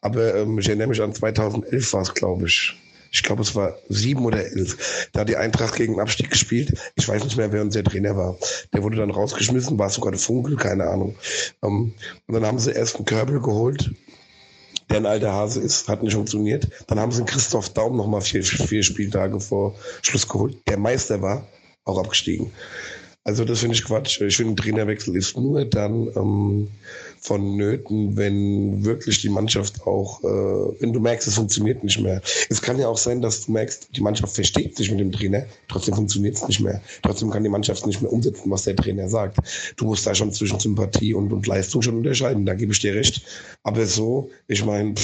[0.00, 2.74] Aber ähm, ich erinnere mich an 2011 war es, glaube ich.
[3.10, 5.08] Ich glaube, es war sieben oder elf.
[5.12, 6.78] Da hat die Eintracht gegen den Abstieg gespielt.
[6.96, 8.38] Ich weiß nicht mehr, wer unser Trainer war.
[8.72, 11.14] Der wurde dann rausgeschmissen, war sogar der Funkel, keine Ahnung.
[11.62, 11.92] Ähm,
[12.26, 13.90] und dann haben sie erst einen Körbel geholt,
[14.90, 16.68] der ein alter Hase ist, hat nicht funktioniert.
[16.86, 21.20] Dann haben sie einen Christoph Daum nochmal vier, vier Spieltage vor Schluss geholt, der Meister
[21.20, 21.46] war,
[21.84, 22.52] auch abgestiegen.
[23.28, 24.22] Also das finde ich Quatsch.
[24.22, 26.68] Ich finde, Trainerwechsel ist nur dann ähm,
[27.20, 32.22] vonnöten, wenn wirklich die Mannschaft auch, äh, wenn du merkst, es funktioniert nicht mehr.
[32.48, 35.44] Es kann ja auch sein, dass du merkst, die Mannschaft versteht sich mit dem Trainer,
[35.68, 36.80] trotzdem funktioniert es nicht mehr.
[37.02, 39.36] Trotzdem kann die Mannschaft nicht mehr umsetzen, was der Trainer sagt.
[39.76, 42.94] Du musst da schon zwischen Sympathie und, und Leistung schon unterscheiden, da gebe ich dir
[42.94, 43.20] recht.
[43.62, 44.94] Aber so, ich meine,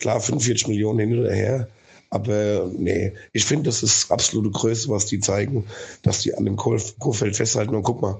[0.00, 1.68] klar, 45 Millionen hin oder her,
[2.10, 5.66] Aber nee, ich finde, das ist absolute Größe, was die zeigen,
[6.02, 7.74] dass die an dem Kurfeld festhalten.
[7.74, 8.18] Und guck mal,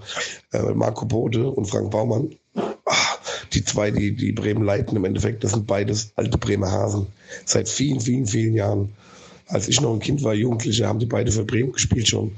[0.53, 2.35] äh, Marco Bode und Frank Baumann,
[2.85, 3.19] ach,
[3.53, 7.07] die zwei, die, die Bremen leiten im Endeffekt, das sind beides alte Bremer Hasen.
[7.47, 8.93] Seit vielen, vielen, vielen Jahren.
[9.47, 12.33] Als ich noch ein Kind war, Jugendliche, haben die beide für Bremen gespielt schon.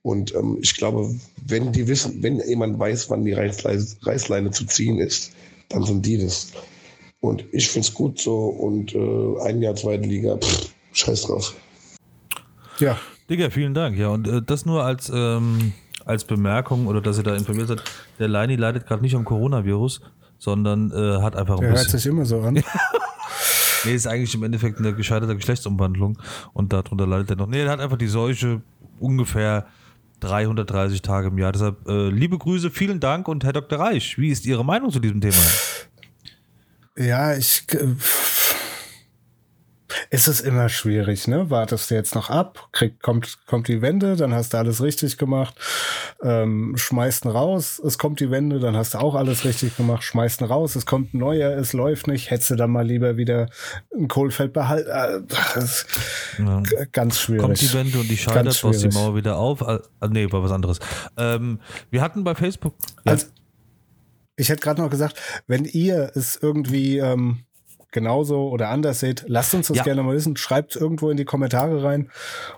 [0.00, 1.14] Und ähm, ich glaube,
[1.46, 5.32] wenn die wissen, wenn jemand weiß, wann die Reißleine, Reißleine zu ziehen ist,
[5.68, 6.52] dann sind die das.
[7.20, 8.46] Und ich finde es gut so.
[8.46, 11.54] Und äh, ein Jahr zweite Liga, pff, scheiß drauf.
[12.78, 12.98] Ja.
[13.28, 13.96] Digga, vielen Dank.
[13.96, 15.72] Ja, und äh, das nur als, ähm,
[16.04, 17.82] als Bemerkung oder dass ihr da informiert seid.
[18.18, 20.00] Der Leini leidet gerade nicht am Coronavirus,
[20.38, 22.54] sondern äh, hat einfach ein Der hört sich immer so an.
[23.84, 26.18] nee, ist eigentlich im Endeffekt eine gescheiterte Geschlechtsumwandlung
[26.52, 27.46] und darunter leidet er noch.
[27.46, 28.60] Nee, er hat einfach die Seuche
[29.00, 29.66] ungefähr
[30.20, 31.52] 330 Tage im Jahr.
[31.52, 33.78] Deshalb äh, liebe Grüße, vielen Dank und Herr Dr.
[33.78, 35.40] Reich, wie ist Ihre Meinung zu diesem Thema?
[36.96, 37.64] Ja, ich.
[37.72, 37.94] Äh,
[40.10, 41.50] ist es immer schwierig, ne?
[41.50, 45.18] Wartest du jetzt noch ab, krieg, kommt, kommt die Wende, dann hast du alles richtig
[45.18, 45.54] gemacht,
[46.22, 50.02] ähm, schmeißt ihn raus, es kommt die Wende, dann hast du auch alles richtig gemacht,
[50.02, 53.16] schmeißt ihn raus, es kommt ein neuer, es läuft nicht, hättest du dann mal lieber
[53.16, 53.48] wieder
[53.94, 54.90] ein Kohlfeld behalten.
[54.90, 56.62] Äh, ja.
[56.92, 57.42] Ganz schwierig.
[57.42, 59.60] Kommt die Wende und die scheitert, baust die Mauer wieder auf.
[59.60, 59.78] Äh,
[60.08, 60.78] nee, war was anderes.
[61.16, 62.74] Ähm, wir hatten bei Facebook.
[63.04, 63.12] Ja.
[63.12, 63.26] Also,
[64.36, 67.44] ich hätte gerade noch gesagt, wenn ihr es irgendwie ähm,
[67.94, 69.82] genauso oder anders seht, lasst uns das ja.
[69.84, 70.36] gerne mal wissen.
[70.36, 72.10] Schreibt irgendwo in die Kommentare rein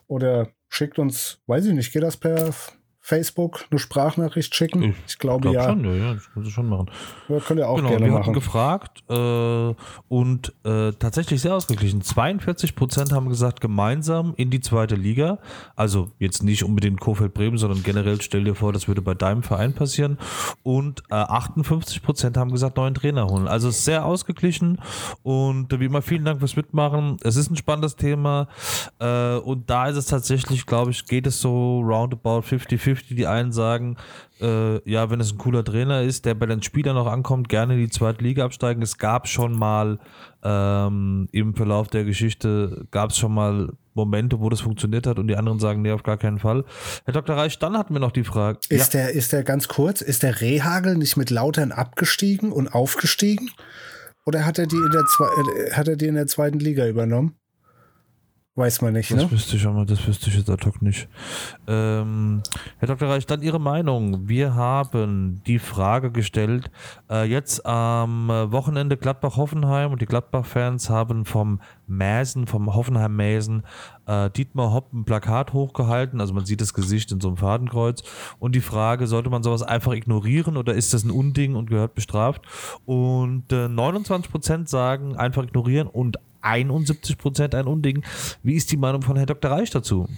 [0.09, 2.53] oder schickt uns, weiß ich nicht, geht das per
[3.07, 4.83] Facebook eine Sprachnachricht schicken?
[4.83, 5.63] Ich, ich glaube glaub ja.
[5.69, 6.91] Schon, ja, das könnt ihr schon machen.
[7.29, 8.27] Ja, könnt ihr auch genau, gerne wir machen.
[8.27, 9.75] haben gefragt äh,
[10.09, 12.03] und äh, tatsächlich sehr ausgeglichen.
[12.03, 15.39] 42 Prozent haben gesagt, gemeinsam in die zweite Liga.
[15.77, 19.73] Also jetzt nicht unbedingt Kofeld-Bremen, sondern generell stell dir vor, das würde bei deinem Verein
[19.73, 20.19] passieren.
[20.65, 23.47] Und äh, 58 Prozent haben gesagt, neuen Trainer holen.
[23.47, 24.81] Also sehr ausgeglichen
[25.23, 27.19] und wie immer vielen Dank fürs Mitmachen.
[27.23, 28.49] Es ist ein spannendes Thema
[28.99, 33.27] äh, und da ist es tatsächlich, glaube ich, geht es so roundabout 50-50 50 Die
[33.27, 33.97] einen sagen,
[34.41, 37.75] äh, ja, wenn es ein cooler Trainer ist, der bei den Spielern noch ankommt, gerne
[37.75, 38.83] in die zweite Liga absteigen.
[38.83, 39.99] Es gab schon mal
[40.43, 45.29] ähm, im Verlauf der Geschichte, gab es schon mal Momente, wo das funktioniert hat und
[45.29, 46.65] die anderen sagen, nee, auf gar keinen Fall.
[47.05, 47.37] Herr Dr.
[47.37, 48.59] Reich, dann hatten wir noch die Frage.
[48.69, 49.01] Ist, ja.
[49.01, 53.51] der, ist der ganz kurz, ist der Rehagel nicht mit Lautern abgestiegen und aufgestiegen?
[54.27, 57.37] Oder hat er die in der, äh, hat er die in der zweiten Liga übernommen?
[58.59, 59.31] Weiß man nicht, das ne?
[59.31, 61.09] Wüsste ich aber, das wüsste ich jetzt ad hoc nicht.
[61.67, 62.43] Ähm,
[62.79, 63.07] Herr Dr.
[63.07, 64.31] Reich, dann Ihre Meinung.
[64.31, 66.71] Wir haben die Frage gestellt,
[67.11, 73.63] äh, jetzt am Wochenende Gladbach-Hoffenheim und die Gladbach-Fans haben vom Mäsen, vom Hoffenheim-Mäsen,
[74.07, 78.05] äh, Dietmar Hopp ein Plakat hochgehalten, also man sieht das Gesicht in so einem Fadenkreuz
[78.39, 81.95] und die Frage, sollte man sowas einfach ignorieren oder ist das ein Unding und gehört
[81.95, 82.41] bestraft?
[82.87, 86.17] Und äh, 29% sagen einfach ignorieren und
[86.47, 88.05] 71 Prozent ein Unding.
[88.43, 89.51] Wie ist die Meinung von Herrn Dr.
[89.51, 90.09] Reich dazu?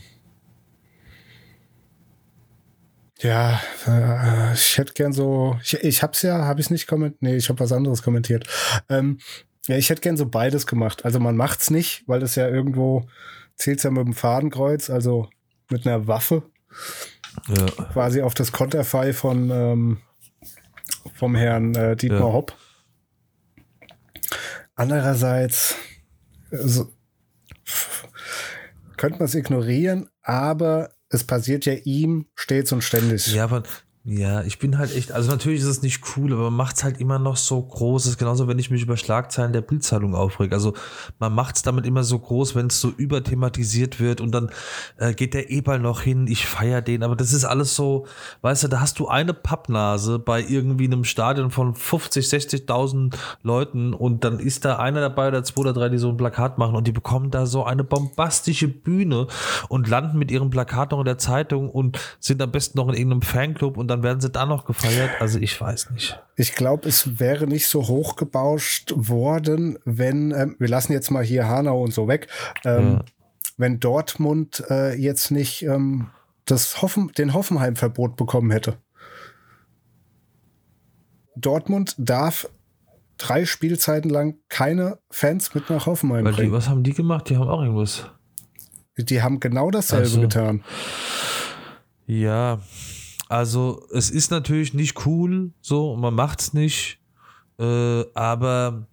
[3.20, 7.37] Ja, äh, ich hätte gern so, ich, ich hab's ja, habe ich nicht kommentiert, nee,
[7.37, 8.47] ich habe was anderes kommentiert.
[8.89, 9.18] Ähm,
[9.66, 11.05] ja, ich hätte gern so beides gemacht.
[11.05, 13.09] Also man macht's nicht, weil das ja irgendwo
[13.57, 15.29] zählt ja mit dem Fadenkreuz, also
[15.68, 16.45] mit einer Waffe.
[17.49, 17.66] Ja.
[17.93, 19.99] Quasi auf das Konterfei von ähm,
[21.14, 22.33] vom Herrn äh, Dietmar ja.
[22.33, 22.57] Hopp.
[24.74, 25.74] Andererseits,
[26.51, 26.92] also,
[28.96, 33.32] könnte man es ignorieren, aber es passiert ja ihm stets und ständig.
[33.34, 33.62] Ja, aber
[34.11, 36.84] ja, ich bin halt echt, also natürlich ist es nicht cool, aber man macht es
[36.84, 38.04] halt immer noch so groß.
[38.04, 40.54] Das ist genauso, wenn ich mich über Schlagzeilen der Bildzeitung aufrege.
[40.54, 40.72] Also
[41.18, 44.48] man macht es damit immer so groß, wenn es so überthematisiert wird und dann
[44.96, 48.06] äh, geht der Eberl noch hin, ich feiere den, aber das ist alles so,
[48.40, 53.92] weißt du, da hast du eine Pappnase bei irgendwie einem Stadion von 50, 60.000 Leuten
[53.92, 56.76] und dann ist da einer dabei oder zwei oder drei, die so ein Plakat machen
[56.76, 59.26] und die bekommen da so eine bombastische Bühne
[59.68, 62.94] und landen mit ihrem Plakat noch in der Zeitung und sind am besten noch in
[62.94, 65.11] irgendeinem Fanclub und dann dann werden sie da noch gefeiert.
[65.20, 66.20] Also ich weiß nicht.
[66.36, 71.49] Ich glaube, es wäre nicht so hochgebauscht worden, wenn, ähm, wir lassen jetzt mal hier
[71.49, 72.28] Hanau und so weg,
[72.64, 73.05] ähm, ja.
[73.57, 76.11] wenn Dortmund äh, jetzt nicht ähm,
[76.44, 78.76] das Hoffen, den Hoffenheim-Verbot bekommen hätte.
[81.36, 82.49] Dortmund darf
[83.16, 86.51] drei Spielzeiten lang keine Fans mit nach Hoffenheim Weil bringen.
[86.51, 87.28] Die, was haben die gemacht?
[87.28, 88.07] Die haben auch irgendwas.
[88.96, 90.20] Die haben genau dasselbe so.
[90.20, 90.64] getan.
[92.07, 92.61] Ja,
[93.29, 97.01] also es ist natürlich nicht cool, so, man macht es nicht,
[97.59, 98.87] äh, aber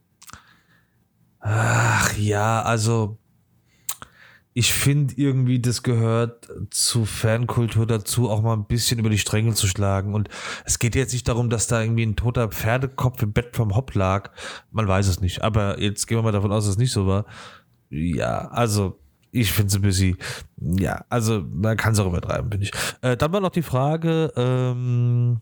[1.39, 3.17] ach ja, also
[4.57, 9.53] ich finde irgendwie, das gehört zu Fankultur dazu, auch mal ein bisschen über die Stränge
[9.53, 10.13] zu schlagen.
[10.13, 10.29] Und
[10.63, 13.93] es geht jetzt nicht darum, dass da irgendwie ein toter Pferdekopf im Bett vom Hopp
[13.95, 14.31] lag.
[14.71, 15.41] Man weiß es nicht.
[15.41, 17.25] Aber jetzt gehen wir mal davon aus, dass es nicht so war.
[17.89, 18.97] Ja, also
[19.35, 20.17] ich finde es ein bisschen,
[20.57, 22.71] ja, also man kann es auch übertreiben, finde ich.
[23.01, 25.41] Äh, dann war noch die Frage, ähm,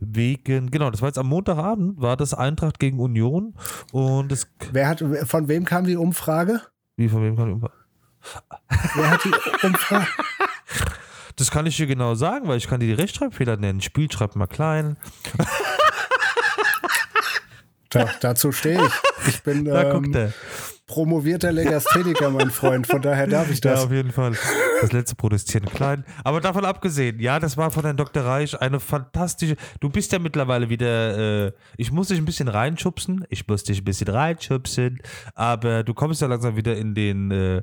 [0.00, 3.54] wegen, genau, das war jetzt am Montagabend, war das Eintracht gegen Union
[3.92, 6.60] und es, Wer hat, von wem kam die Umfrage?
[6.96, 7.62] wie von wem kann ich
[8.94, 10.06] Wer hat die Umfrage?
[11.36, 13.80] Das kann ich dir genau sagen, weil ich kann dir die Rechtschreibfehler nennen.
[13.80, 14.96] Spiel schreibt mal klein.
[17.90, 18.92] Da, dazu stehe ich.
[19.28, 20.32] Ich bin Da ähm, guckt er.
[20.86, 22.86] Promovierter Legastheniker, mein Freund.
[22.86, 23.84] Von daher darf ich Ja, das.
[23.84, 24.32] auf jeden Fall.
[24.80, 26.04] Das letzte Protestieren klein.
[26.24, 28.22] Aber davon abgesehen, ja, das war von Herrn Dr.
[28.24, 29.56] Reich eine fantastische.
[29.80, 31.46] Du bist ja mittlerweile wieder.
[31.46, 33.24] Äh, ich muss dich ein bisschen reinschubsen.
[33.30, 34.98] Ich muss dich ein bisschen reinschubsen.
[35.34, 37.62] Aber du kommst ja langsam wieder in den, äh,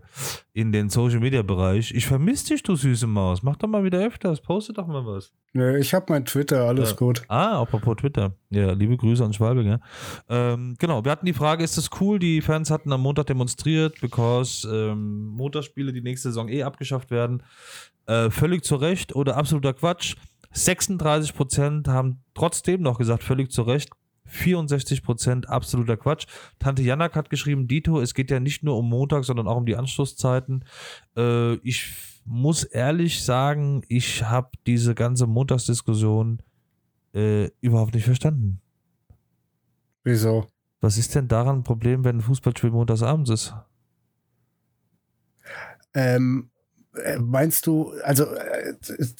[0.53, 1.91] in den Social Media Bereich.
[1.93, 3.43] Ich vermisse dich, du süße Maus.
[3.43, 4.41] Mach doch mal wieder öfters.
[4.41, 5.31] Poste doch mal was.
[5.53, 6.95] Nö, ich habe mein Twitter, alles Ja.
[6.95, 7.21] gut.
[7.27, 8.33] Ah, apropos Twitter.
[8.49, 9.79] Ja, liebe Grüße an Schwalbe,
[10.29, 12.19] ähm, Genau, wir hatten die Frage, ist das cool?
[12.19, 17.43] Die Fans hatten am Montag demonstriert, because ähm, Montagsspiele die nächste Saison eh abgeschafft werden.
[18.07, 20.15] Äh, völlig zu Recht oder absoluter Quatsch.
[20.53, 23.89] 36% haben trotzdem noch gesagt, völlig zu Recht.
[24.29, 26.25] 64% absoluter Quatsch.
[26.59, 29.65] Tante Janak hat geschrieben, Dito, es geht ja nicht nur um Montag, sondern auch um
[29.65, 30.65] die Anschlusszeiten.
[31.17, 31.93] Äh, ich
[32.25, 36.41] muss ehrlich sagen, ich habe diese ganze Montagsdiskussion
[37.13, 38.61] äh, überhaupt nicht verstanden.
[40.03, 40.47] Wieso?
[40.81, 43.53] Was ist denn daran ein Problem, wenn ein Fußballspiel montags abends ist?
[45.93, 46.49] Ähm,
[46.95, 48.73] äh, meinst du, also äh,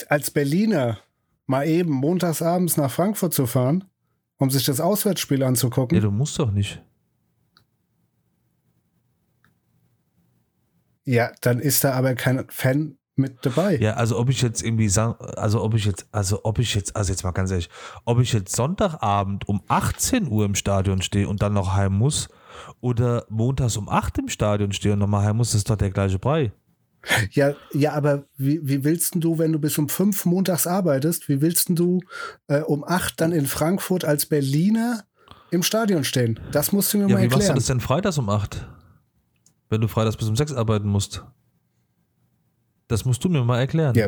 [0.09, 0.99] als Berliner
[1.45, 3.84] mal eben montagsabends nach Frankfurt zu fahren,
[4.38, 5.95] um sich das Auswärtsspiel anzugucken?
[5.95, 6.84] Ja, du musst doch nicht.
[11.03, 13.78] Ja, dann ist da aber kein Fan mit dabei.
[13.78, 16.95] Ja, also ob ich jetzt irgendwie sagen, also ob ich jetzt, also ob ich jetzt,
[16.95, 17.70] also jetzt mal ganz ehrlich,
[18.05, 22.30] ob ich jetzt Sonntagabend um 18 Uhr im Stadion stehe und dann noch heim muss
[22.80, 26.20] oder montags um 8 im Stadion stehe und nochmal heim muss, ist doch der gleiche
[26.20, 26.51] Brei.
[27.32, 31.30] Ja, ja, aber wie, wie willst denn du, wenn du bis um fünf montags arbeitest,
[31.30, 31.99] wie willst denn du
[32.47, 35.03] äh, um acht dann in Frankfurt als Berliner
[35.49, 36.39] im Stadion stehen?
[36.51, 37.55] Das musst du mir Ja, mal wie machst du erklären.
[37.55, 38.68] das denn freitags um 8?
[39.70, 41.24] Wenn du freitags bis um 6 arbeiten musst.
[42.92, 43.96] Das musst du mir mal erklären.
[43.96, 44.08] Ja,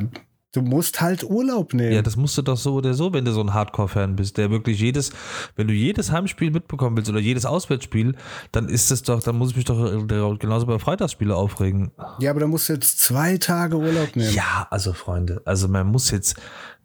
[0.54, 1.94] du musst halt Urlaub nehmen.
[1.94, 4.52] Ja, das musst du doch so oder so, wenn du so ein Hardcore-Fan bist, der
[4.52, 5.12] wirklich jedes,
[5.56, 8.16] wenn du jedes Heimspiel mitbekommen willst oder jedes Auswärtsspiel,
[8.52, 10.06] dann ist es doch, dann muss ich mich doch
[10.38, 11.92] genauso bei Freitagsspiele aufregen.
[12.20, 14.34] ja, aber da musst du jetzt zwei Tage Urlaub nehmen.
[14.34, 16.36] Ja, also Freunde, also man muss jetzt,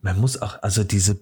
[0.01, 1.19] man muss auch, also diese,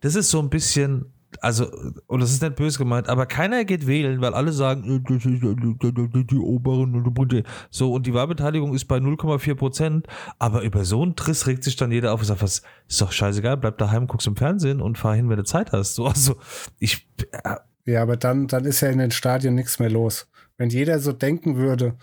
[0.00, 1.66] das ist so ein bisschen, also,
[2.06, 5.24] und das ist nicht böse gemeint, aber keiner geht wählen, weil alle sagen, äh, das
[5.24, 10.06] ist äh, die Oberen und die- so, und die Wahlbeteiligung ist bei 0,4 Prozent,
[10.38, 13.12] aber über so einen Triss regt sich dann jeder auf und sagt, was, ist doch
[13.12, 15.94] scheißegal, bleib daheim, guckst im Fernsehen und fahr hin, wenn du Zeit hast.
[15.94, 16.36] So, also,
[16.78, 17.08] ich,
[17.44, 20.28] äh, Ja, aber dann, dann ist ja in den Stadien nichts mehr los.
[20.58, 21.96] Wenn jeder so denken würde,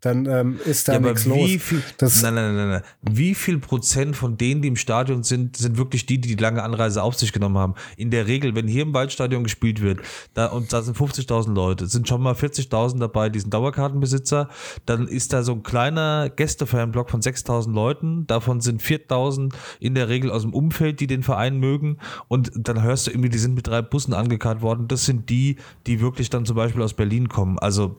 [0.00, 1.36] dann ähm, ist da Ja, nichts los.
[1.38, 2.82] wie viel, Das- nein, nein, nein, nein.
[3.02, 6.62] Wie viel Prozent von denen, die im Stadion sind, sind wirklich die, die die lange
[6.62, 7.74] Anreise auf sich genommen haben?
[7.96, 10.00] In der Regel, wenn hier im Waldstadion gespielt wird,
[10.34, 14.48] da, und da sind 50.000 Leute, sind schon mal 40.000 dabei, die sind Dauerkartenbesitzer,
[14.86, 20.08] dann ist da so ein kleiner Gästefanblock von 6.000 Leuten, davon sind 4.000 in der
[20.08, 23.54] Regel aus dem Umfeld, die den Verein mögen und dann hörst du irgendwie, die sind
[23.54, 27.28] mit drei Bussen angekarrt worden, das sind die, die wirklich dann zum Beispiel aus Berlin
[27.28, 27.96] kommen, also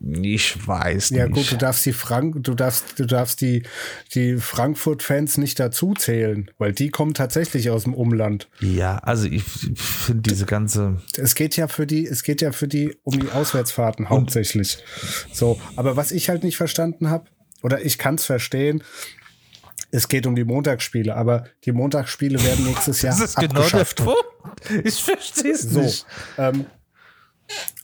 [0.00, 1.34] ich weiß Ja nicht.
[1.34, 3.62] gut, du darfst die Frank, du darfst, du darfst die,
[4.14, 8.48] die Frankfurt-Fans nicht dazu zählen, weil die kommen tatsächlich aus dem Umland.
[8.60, 11.00] Ja, also ich finde diese ganze.
[11.16, 14.78] Es geht ja für die, es geht ja für die um die Auswärtsfahrten hauptsächlich.
[15.32, 17.26] So, aber was ich halt nicht verstanden habe,
[17.62, 18.82] oder ich kann es verstehen,
[19.92, 23.60] es geht um die Montagsspiele, aber die Montagsspiele werden nächstes Jahr Das ist genau der
[23.62, 23.96] abgeschafft.
[24.04, 24.20] Punkt.
[24.84, 26.06] Ich verstehe es So, nicht.
[26.38, 26.66] ähm,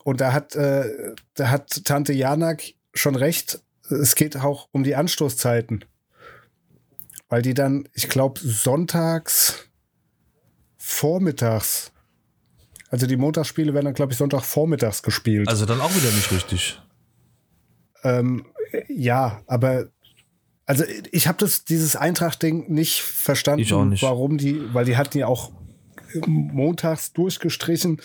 [0.05, 2.63] und da hat, äh, da hat Tante Janak
[2.95, 3.61] schon recht.
[3.89, 5.85] Es geht auch um die Anstoßzeiten.
[7.29, 9.69] Weil die dann, ich glaube, sonntags
[10.77, 11.93] vormittags,
[12.91, 15.49] also die Montagsspiele werden dann, glaube ich, Sonntag vormittags gespielt.
[15.49, 16.81] Also dann auch wieder nicht richtig.
[18.05, 18.47] Ähm,
[18.89, 19.89] ja, aber
[20.67, 24.03] also ich habe das dieses Eintracht-Ding nicht verstanden, Ich auch nicht.
[24.03, 25.53] warum die, weil die hatten ja auch
[26.27, 28.01] montags durchgestrichen.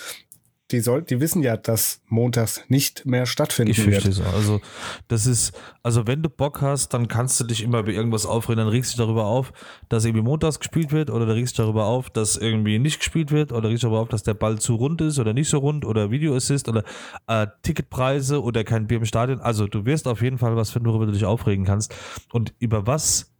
[0.72, 4.20] Die soll, die wissen ja, dass montags nicht mehr stattfinden Ich wird.
[4.20, 4.34] auch.
[4.34, 4.60] Also,
[5.08, 8.58] das ist, also wenn du Bock hast, dann kannst du dich immer über irgendwas aufregen,
[8.58, 9.54] dann regst du dich darüber auf,
[9.88, 13.54] dass irgendwie montags gespielt wird, oder du regst darüber auf, dass irgendwie nicht gespielt wird,
[13.54, 16.12] oder regst darüber auf, dass der Ball zu rund ist oder nicht so rund, oder
[16.12, 16.84] Videoassist oder
[17.28, 19.40] äh, Ticketpreise oder kein Bier im Stadion.
[19.40, 21.96] Also du wirst auf jeden Fall was finden, worüber du dich aufregen kannst.
[22.34, 23.32] Und über was,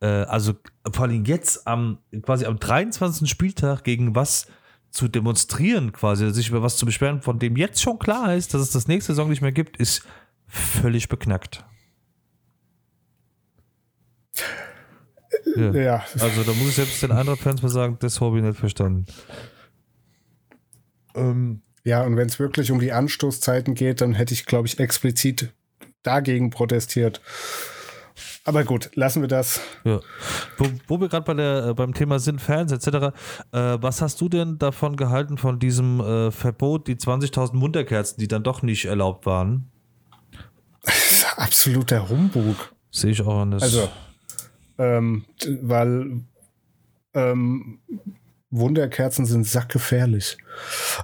[0.00, 0.52] äh, also
[0.92, 3.28] vor allem jetzt am, quasi am 23.
[3.28, 4.46] Spieltag gegen was
[4.90, 8.54] zu demonstrieren quasi, also sich über was zu beschweren, von dem jetzt schon klar ist,
[8.54, 10.02] dass es das nächste Saison nicht mehr gibt, ist
[10.46, 11.64] völlig beknackt.
[15.56, 15.72] Äh, ja.
[15.74, 16.04] ja.
[16.20, 19.06] Also da muss ich selbst den anderen Fans mal sagen, das habe ich nicht verstanden.
[21.14, 24.78] Ähm, ja, und wenn es wirklich um die Anstoßzeiten geht, dann hätte ich, glaube ich,
[24.78, 25.52] explizit
[26.02, 27.20] dagegen protestiert.
[28.44, 29.60] Aber gut, lassen wir das.
[29.84, 30.00] ja.
[30.56, 32.86] Wo, wo wir gerade bei der, äh, beim Thema sind, Fans etc.,
[33.52, 38.28] äh, was hast du denn davon gehalten, von diesem äh, Verbot, die 20.000 Wunderkerzen, die
[38.28, 39.70] dann doch nicht erlaubt waren?
[40.82, 42.72] Das ist absoluter Humbug.
[42.92, 43.60] Sehe ich auch anders.
[43.60, 43.88] Also,
[44.78, 45.24] ähm,
[45.62, 46.20] weil
[47.12, 47.80] ähm,
[48.50, 50.38] Wunderkerzen sind sackgefährlich.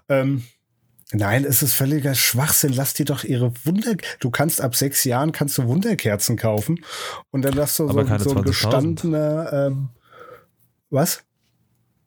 [0.08, 0.44] Ähm,
[1.12, 2.72] nein, es ist völliger Schwachsinn.
[2.72, 3.94] Lass die doch ihre Wunder.
[4.20, 6.84] Du kannst ab sechs Jahren kannst du Wunderkerzen kaufen
[7.30, 8.42] und dann darfst du so, so ein 20.000.
[8.42, 9.52] gestandener.
[9.52, 9.88] Ähm,
[10.90, 11.24] was?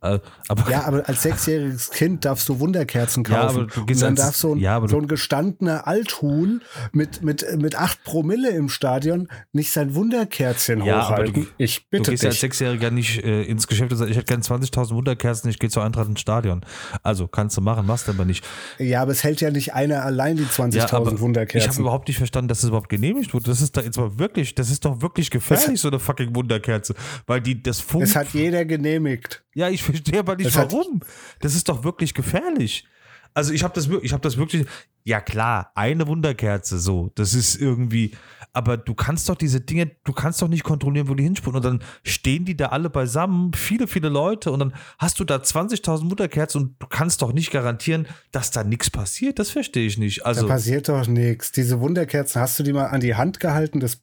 [0.05, 3.41] Äh, aber Ja, aber als sechsjähriges Kind darfst du Wunderkerzen kaufen.
[3.57, 5.87] Ja, aber du gehst und dann als- darf so ein, ja, du- so ein gestandener
[5.87, 11.33] Althuhn mit, mit, mit acht Promille im Stadion nicht sein Wunderkerzchen Ja, hochhalten.
[11.33, 12.41] du- ich du bitte gehst ja als dich.
[12.41, 15.83] Sechsjähriger nicht äh, ins Geschäft und sagst, ich hätte gerne 20.000 Wunderkerzen, ich gehe zur
[15.83, 16.61] Eintracht ins Stadion.
[17.03, 18.45] Also kannst du machen, machst du aber nicht.
[18.79, 21.81] Ja, aber es hält ja nicht einer allein die 20.000 Ja, aber ich habe Wunderkerzen.
[21.81, 23.45] überhaupt nicht verstanden, dass das überhaupt genehmigt wurde.
[23.45, 26.93] Das ist doch jetzt mal wirklich, das ist doch wirklich gefährlich, so eine fucking Wunderkerze.
[27.27, 28.03] Weil die, das Funk.
[28.03, 29.43] Es hat jeder genehmigt.
[29.55, 31.01] Ja, ich verstehe aber nicht hat- warum.
[31.39, 32.85] Das ist doch wirklich gefährlich.
[33.33, 34.65] Also ich habe das, ich habe das wirklich.
[35.03, 38.11] Ja klar, eine Wunderkerze, so, das ist irgendwie.
[38.53, 41.57] Aber du kannst doch diese Dinge, du kannst doch nicht kontrollieren, wo die hinspulen.
[41.57, 45.35] Und dann stehen die da alle beisammen, viele, viele Leute, und dann hast du da
[45.35, 49.37] 20.000 Wunderkerzen und du kannst doch nicht garantieren, dass da nichts passiert.
[49.37, 50.21] Das verstehe ich nicht.
[50.21, 51.51] Da Also passiert doch nichts.
[51.51, 53.81] Diese Wunderkerzen, hast du die mal an die Hand gehalten?
[53.81, 53.99] Das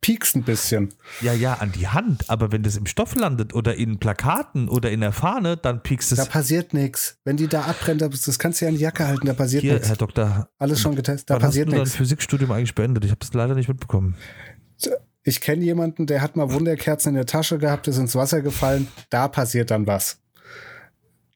[0.00, 0.94] piekst ein bisschen.
[1.20, 2.28] ja, ja, an die Hand.
[2.30, 6.16] Aber wenn das im Stoff landet oder in Plakaten oder in der Fahne, dann piekst
[6.16, 6.28] Da es.
[6.28, 7.18] passiert nichts.
[7.24, 9.88] Wenn die da abbrennt, das kannst du ja an die Jacke halten, da passiert nichts.
[9.88, 11.96] Herr Doktor, Alles schon getestet, da passiert du dein nichts.
[11.96, 13.04] Physikstudium eigentlich beendet?
[13.04, 14.14] Ich habe das leider nicht mitbekommen.
[15.24, 18.86] Ich kenne jemanden, der hat mal Wunderkerzen in der Tasche gehabt, ist ins Wasser gefallen,
[19.10, 20.18] da passiert dann was.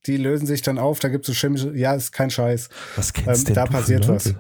[0.06, 2.68] Die lösen sich dann auf, da gibt es so chemische, ja, ist kein Scheiß.
[2.96, 4.34] Was kennst Ähm, denn da passiert was.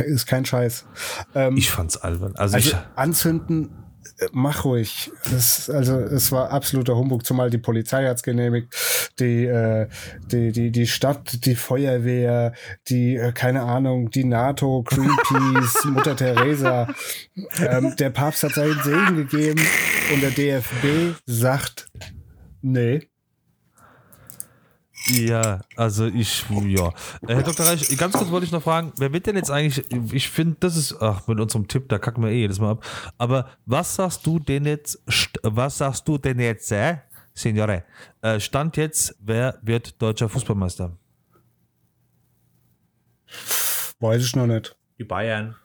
[0.00, 0.86] Ist kein Scheiß.
[1.34, 2.34] Ähm, Ich fand's albern.
[2.36, 3.70] Also, also ich, anzünden,
[4.18, 5.10] äh, mach ruhig.
[5.30, 8.74] Das, also es war absoluter Humbug, zumal die Polizei hat's genehmigt,
[9.18, 9.88] die, äh,
[10.30, 12.52] die, die, die Stadt, die Feuerwehr,
[12.88, 16.88] die, äh, keine Ahnung, die NATO, Greenpeace, Mutter Teresa.
[17.58, 19.62] Ähm, der Papst hat seinen Segen gegeben
[20.12, 21.88] und der DFB sagt,
[22.62, 23.08] nee.
[25.08, 26.88] Ja, also ich, ja.
[27.26, 27.66] Äh, Herr Dr.
[27.66, 30.76] Reich, ganz kurz wollte ich noch fragen, wer wird denn jetzt eigentlich, ich finde, das
[30.76, 32.84] ist, ach, mit unserem Tipp, da kacken wir eh jedes Mal ab.
[33.18, 35.02] Aber was sagst du denn jetzt,
[35.42, 36.98] was sagst du denn jetzt, äh,
[37.34, 37.84] Signore,
[38.22, 40.96] äh, Stand jetzt, wer wird deutscher Fußballmeister?
[44.00, 44.76] Weiß ich noch nicht.
[44.98, 45.56] Die Bayern.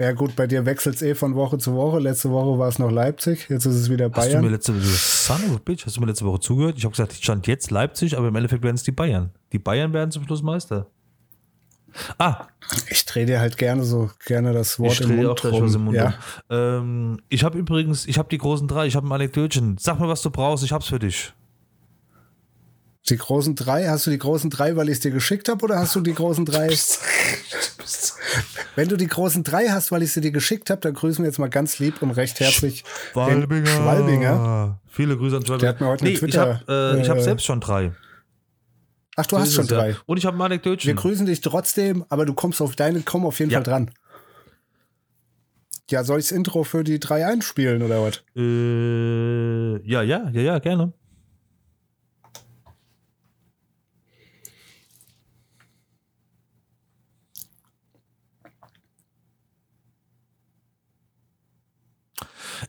[0.00, 1.98] Ja gut, bei dir wechselt's eh von Woche zu Woche.
[1.98, 4.52] Letzte Woche war es noch Leipzig, jetzt ist es wieder Hast du mir Bayern.
[4.52, 6.78] letzte Woche, Son of a Bitch, hast du mir letzte Woche zugehört?
[6.78, 9.30] Ich habe gesagt, stand jetzt Leipzig, aber im Endeffekt werden es die Bayern.
[9.52, 10.86] Die Bayern werden zum Schluss Meister.
[12.18, 12.46] Ah,
[12.90, 15.64] Ich drehe dir halt gerne so gerne das Wort ich im Mund auch rum.
[15.64, 15.96] was im Mund.
[15.96, 16.14] ja.
[16.48, 16.56] um.
[16.56, 19.78] Ähm, ich habe übrigens, ich habe die großen drei, ich habe ein Anekdötchen.
[19.80, 21.32] Sag mir, was du brauchst, ich hab's für dich.
[23.10, 25.78] Die großen drei, hast du die großen drei, weil ich es dir geschickt habe, oder
[25.78, 26.68] hast du die großen drei?
[28.76, 31.28] Wenn du die großen drei hast, weil ich sie dir geschickt habe, dann grüßen wir
[31.28, 32.84] jetzt mal ganz lieb und recht herzlich
[33.14, 34.80] den Schwalbinger.
[34.86, 35.58] Viele Grüße an Schwalbinger.
[35.58, 37.92] Der hat mir heute nee, Twitter- Ich habe äh, hab äh, selbst schon drei.
[39.16, 39.76] Ach, du So hast schon es, ja.
[39.78, 39.96] drei.
[40.06, 40.94] Und ich habe ein Wir Anekdötchen.
[40.96, 43.58] grüßen dich trotzdem, aber du kommst auf deine, komm auf jeden Ja.
[43.58, 43.90] Fall dran.
[45.90, 48.22] Ja, soll ich das Intro für die drei einspielen oder was?
[48.36, 50.92] Äh, ja, ja, ja, ja, gerne.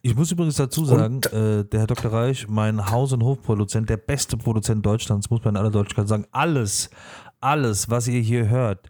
[0.02, 2.12] Ich muss übrigens dazu sagen, äh, der Herr Dr.
[2.12, 6.26] Reich, mein Haus- und Hofproduzent, der beste Produzent Deutschlands, muss man in aller Deutschland sagen.
[6.32, 6.90] Alles,
[7.42, 8.90] alles, was ihr hier hört,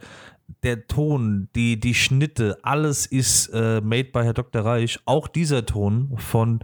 [0.64, 4.64] der Ton, die, die Schnitte, alles ist äh, made by Herr Dr.
[4.64, 4.99] Reich.
[5.05, 6.60] Auch dieser Ton von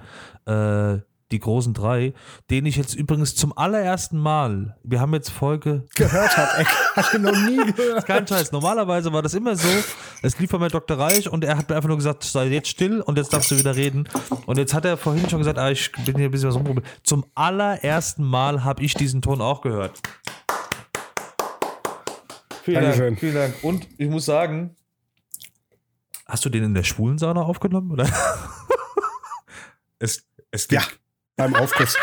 [0.45, 0.99] äh,
[1.31, 2.13] Die großen drei,
[2.51, 6.59] den ich jetzt übrigens zum allerersten Mal, wir haben jetzt Folge Gehört hat.
[6.59, 8.05] Ey, hab ich noch nie gehört.
[8.05, 8.51] kein Scheiß.
[8.51, 9.67] Normalerweise war das immer so,
[10.21, 10.99] es lief von mir Dr.
[10.99, 13.57] Reich und er hat mir einfach nur gesagt, sei jetzt still und jetzt darfst du
[13.57, 14.07] wieder reden.
[14.45, 16.85] Und jetzt hat er vorhin schon gesagt, ah, ich bin hier ein bisschen was rumprobiert.
[17.03, 19.99] Zum allerersten Mal habe ich diesen Ton auch gehört.
[22.63, 23.05] Vielen Dankeschön.
[23.05, 23.63] Dank, vielen Dank.
[23.63, 24.75] Und ich muss sagen,
[26.27, 27.91] hast du den in der schwulen Sauna aufgenommen?
[27.91, 28.07] Oder?
[29.99, 30.81] es, es Ja,
[31.35, 31.97] beim Aufguss.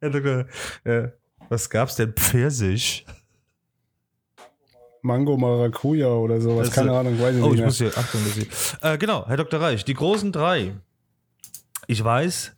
[0.00, 0.46] Herr Dr.
[0.84, 1.12] Ja,
[1.48, 2.12] was gab's denn?
[2.14, 3.06] Pfirsich?
[5.02, 6.68] Mango Maracuja oder sowas.
[6.68, 7.66] Das- Keine Ahnung, weiß ich Oh, nicht ich mehr.
[7.66, 8.46] muss hier, Achtung, das hier.
[8.92, 9.60] Äh, genau, Herr Dr.
[9.60, 10.74] Reich, die großen drei.
[11.86, 12.52] Ich weiß,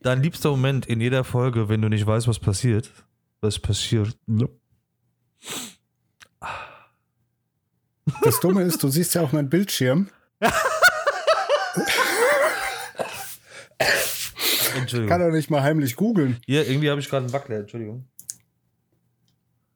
[0.00, 2.90] dein liebster Moment in jeder Folge, wenn du nicht weißt, was passiert,
[3.40, 4.16] was passiert.
[8.22, 10.08] Das Dumme ist, du siehst ja auch meinen Bildschirm.
[14.94, 15.08] Entschuldigung.
[15.18, 16.36] Kann doch nicht mal heimlich googeln.
[16.46, 18.04] Hier, irgendwie habe ich gerade einen Wackler, Entschuldigung.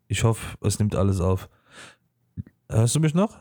[0.08, 1.48] Ich hoffe, es nimmt alles auf.
[2.68, 3.38] Hörst du mich noch?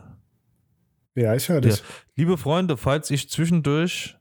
[1.16, 1.62] Ja, ich höre Ja.
[1.62, 1.84] dich.
[2.16, 4.18] Liebe Freunde, falls ich zwischendurch,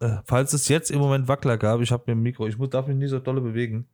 [0.00, 2.70] äh, falls es jetzt im Moment Wackler gab, ich habe mir ein Mikro, ich muss,
[2.70, 3.86] darf mich nicht so dolle bewegen.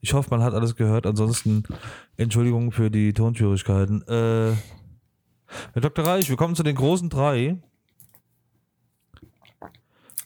[0.00, 1.06] Ich hoffe, man hat alles gehört.
[1.06, 1.62] Ansonsten
[2.16, 4.02] Entschuldigung für die Tonschwierigkeiten.
[4.08, 4.52] Äh,
[5.72, 6.04] Herr Dr.
[6.06, 7.58] Reich, wir kommen zu den großen drei.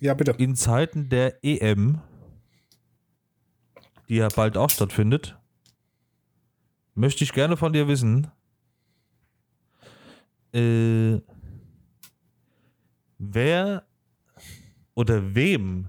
[0.03, 0.32] Ja, bitte.
[0.32, 2.00] In Zeiten der EM,
[4.09, 5.38] die ja bald auch stattfindet,
[6.96, 8.26] möchte ich gerne von dir wissen,
[10.53, 11.20] äh,
[13.18, 13.86] wer
[14.94, 15.88] oder wem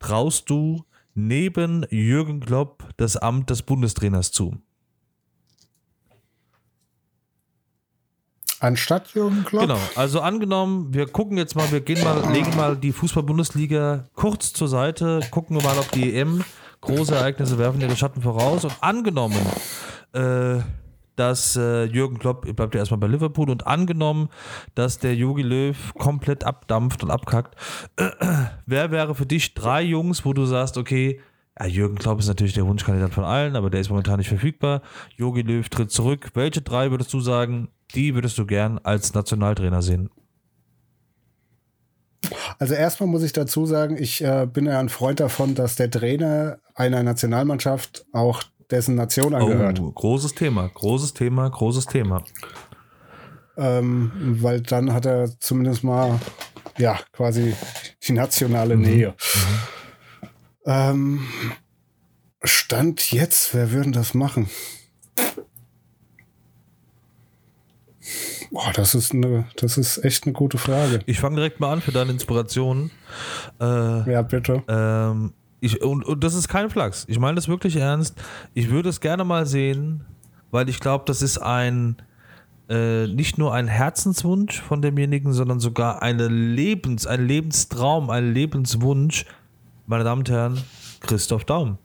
[0.00, 0.84] traust du
[1.14, 4.60] neben Jürgen Klopp das Amt des Bundestrainers zu?
[8.64, 9.60] Anstatt Jürgen Klopp?
[9.60, 14.54] Genau, also angenommen, wir gucken jetzt mal, wir gehen mal, legen mal die Fußball-Bundesliga kurz
[14.54, 16.42] zur Seite, gucken mal auf die EM.
[16.80, 19.36] Große Ereignisse werfen ihre Schatten voraus und angenommen,
[20.14, 20.60] äh,
[21.14, 24.30] dass äh, Jürgen Klopp bleibt ja erstmal bei Liverpool und angenommen,
[24.74, 27.56] dass der Jogi Löw komplett abdampft und abkackt,
[28.64, 31.20] wer wäre für dich drei Jungs, wo du sagst, okay,
[31.58, 34.82] ja, Jürgen Klopp ist natürlich der Wunschkandidat von allen, aber der ist momentan nicht verfügbar.
[35.16, 36.30] Jogi Löw tritt zurück.
[36.34, 40.10] Welche drei würdest du sagen, die würdest du gern als Nationaltrainer sehen?
[42.58, 45.90] Also erstmal muss ich dazu sagen, ich äh, bin ja ein Freund davon, dass der
[45.90, 49.78] Trainer einer Nationalmannschaft auch dessen Nation angehört.
[49.80, 52.24] Oh, großes Thema, großes Thema, großes Thema.
[53.56, 56.18] Ähm, weil dann hat er zumindest mal,
[56.78, 57.54] ja, quasi
[58.02, 59.14] die nationale Nähe.
[60.66, 61.20] Ähm,
[62.42, 64.48] Stand jetzt, wer würden das machen?
[68.50, 71.00] Boah, das ist eine, das ist echt eine gute Frage.
[71.06, 72.90] Ich fange direkt mal an für deine Inspiration.
[73.60, 74.62] Äh, Ja, bitte.
[74.68, 77.04] ähm, ich, und, und das ist kein Flachs.
[77.08, 78.14] Ich meine das wirklich ernst.
[78.52, 80.04] Ich würde es gerne mal sehen,
[80.50, 81.96] weil ich glaube, das ist ein
[82.68, 89.24] äh, nicht nur ein Herzenswunsch von demjenigen, sondern sogar eine Lebens, ein Lebenstraum, ein Lebenswunsch.
[89.86, 90.62] Meine Damen und Herren,
[91.00, 91.78] Christoph Daum.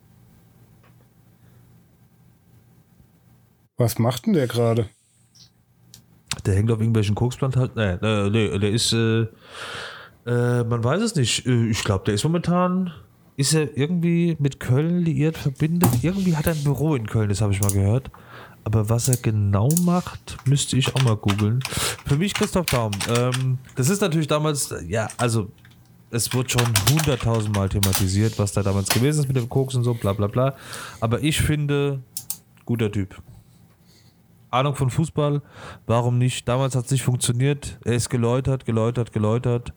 [3.77, 4.89] Was macht denn der gerade?
[6.45, 7.71] Der hängt auf irgendwelchen Koksplantagen.
[7.75, 9.21] Nee, äh, nee, der ist, äh,
[10.25, 11.45] äh, man weiß es nicht.
[11.45, 12.93] Äh, Ich glaube, der ist momentan,
[13.35, 15.89] ist er irgendwie mit Köln liiert, verbindet.
[16.01, 18.11] Irgendwie hat er ein Büro in Köln, das habe ich mal gehört.
[18.63, 21.61] Aber was er genau macht, müsste ich auch mal googeln.
[22.05, 22.91] Für mich Christoph Daum.
[23.09, 25.49] Ähm, das ist natürlich damals, ja, also
[26.11, 29.83] es wurde schon hunderttausend Mal thematisiert, was da damals gewesen ist mit dem Koks und
[29.83, 30.55] so, bla bla bla.
[30.99, 32.01] Aber ich finde,
[32.65, 33.21] guter Typ.
[34.51, 35.41] Ahnung von Fußball,
[35.85, 36.47] warum nicht?
[36.47, 37.79] Damals hat es nicht funktioniert.
[37.85, 39.73] Er ist geläutert, geläutert, geläutert.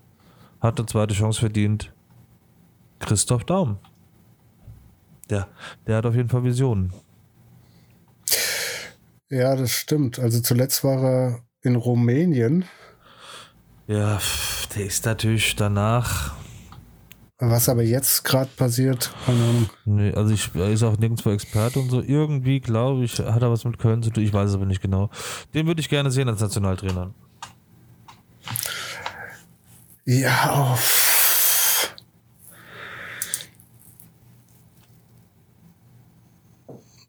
[0.61, 1.93] Hat eine zweite Chance verdient.
[2.99, 3.78] Christoph Daum.
[5.28, 5.49] Der,
[5.87, 6.93] der hat auf jeden Fall Visionen.
[9.28, 10.18] Ja, das stimmt.
[10.18, 12.64] Also zuletzt war er in Rumänien.
[13.87, 16.35] Ja, pff, der ist natürlich danach.
[17.39, 19.70] Was aber jetzt gerade passiert, keine Ahnung.
[19.85, 22.01] Nee, also ich, er ist auch nirgendwo Experte und so.
[22.01, 24.23] Irgendwie, glaube ich, hat er was mit Köln zu tun.
[24.23, 25.11] Ich weiß es aber nicht genau.
[25.53, 27.12] Den würde ich gerne sehen als Nationaltrainer.
[30.05, 31.03] Ja, oh, pff.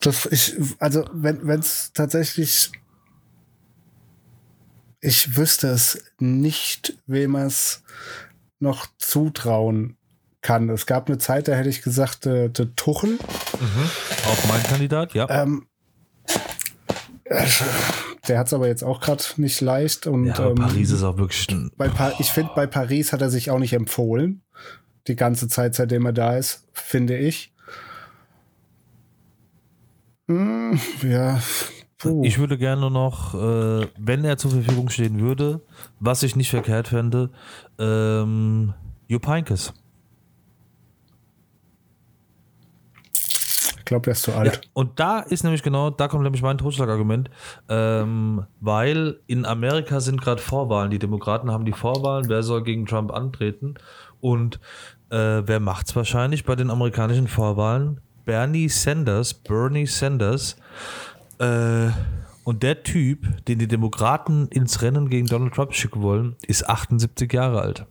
[0.05, 2.71] das ich, also wenn es tatsächlich,
[5.03, 7.83] ich wüsste es nicht, wem es
[8.59, 9.97] noch zutrauen
[10.41, 10.69] kann.
[10.69, 13.19] Es gab eine Zeit, da hätte ich gesagt, der, der Tuchel.
[13.19, 15.29] Auch mein Kandidat, ja.
[15.29, 15.67] Ähm,
[17.25, 17.45] äh,
[18.29, 20.07] der hat es aber jetzt auch gerade nicht leicht.
[20.07, 21.69] Und, ja, ähm, Paris ist auch wirklich ein.
[21.75, 24.41] bei pa ich finde, bei Paris hat er sich auch nicht empfohlen.
[25.07, 27.53] Die ganze Zeit, seitdem er da ist, finde ich.
[30.29, 31.41] Hm, ja.
[32.03, 32.23] Puh.
[32.25, 35.61] Ich würde gerne noch, äh, wenn er zur Verfügung stehen würde,
[35.99, 37.29] was ich nicht verkehrt fände,
[37.79, 38.73] ähm,
[39.07, 39.73] Jupp Heynckes.
[43.77, 44.61] Ich glaube, er ist zu Ja, alt.
[44.73, 47.29] und da ist nämlich genau, da kommt nämlich mein Totschlagargument,
[47.69, 50.89] ähm, weil in Amerika sind gerade Vorwahlen.
[50.89, 53.75] Die Demokraten haben die Vorwahlen, wer soll gegen Trump antreten
[54.21, 54.59] und
[55.09, 57.99] äh, wer macht's wahrscheinlich bei den amerikanischen Vorwahlen?
[58.25, 60.55] Bernie Sanders, Bernie Sanders.
[61.43, 61.91] Äh,
[62.45, 67.31] Und der Typ, den die Demokraten ins Rennen gegen Donald Trump schicken wollen, ist 78
[67.31, 67.85] Jahre alt.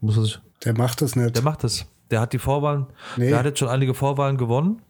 [0.00, 1.34] Muss sich, Der macht das nicht.
[1.34, 1.86] der macht das.
[2.12, 2.86] Der hat die Vorwahlen,
[3.16, 3.30] Nee.
[3.30, 4.80] der hat jetzt schon einige Vorwahlen gewonnen.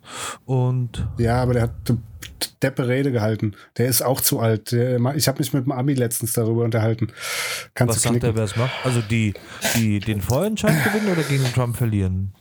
[0.45, 1.97] Und Ja, aber der hat de-
[2.63, 3.55] deppe Rede gehalten.
[3.79, 4.73] Der ist auch zu alt.
[4.73, 7.09] Der, ich habe mich mit dem Ami letztens darüber unterhalten.
[7.73, 8.73] Kannst was sagt er, wer es macht?
[8.85, 9.33] Also die,
[9.77, 12.33] die den Vorentscheid gewinnen oder gegen den Trump verlieren?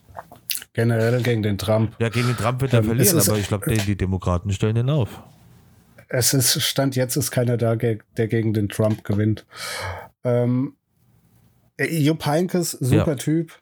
[0.74, 1.94] Generell gegen den Trump.
[1.98, 4.74] Ja, gegen den Trump wird er Ähm, verlieren, aber ich glaube, die, die Demokraten stellen
[4.74, 5.22] den auf.
[6.08, 7.98] Es ist, Stand jetzt ist keiner da, der
[8.28, 9.44] gegen den Trump gewinnt.
[10.24, 10.76] Ähm,
[11.76, 13.14] äh, Jupp Heynckes, super Ja.
[13.16, 13.52] Typ.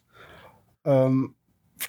[0.84, 1.34] Ähm,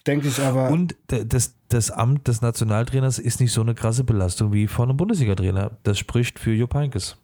[0.07, 0.69] Denke ich aber.
[0.69, 4.97] Und das, das Amt des Nationaltrainers ist nicht so eine krasse Belastung wie von einem
[4.97, 5.77] Bundesliga-Trainer.
[5.83, 7.17] Das spricht für Jupp Heynckes.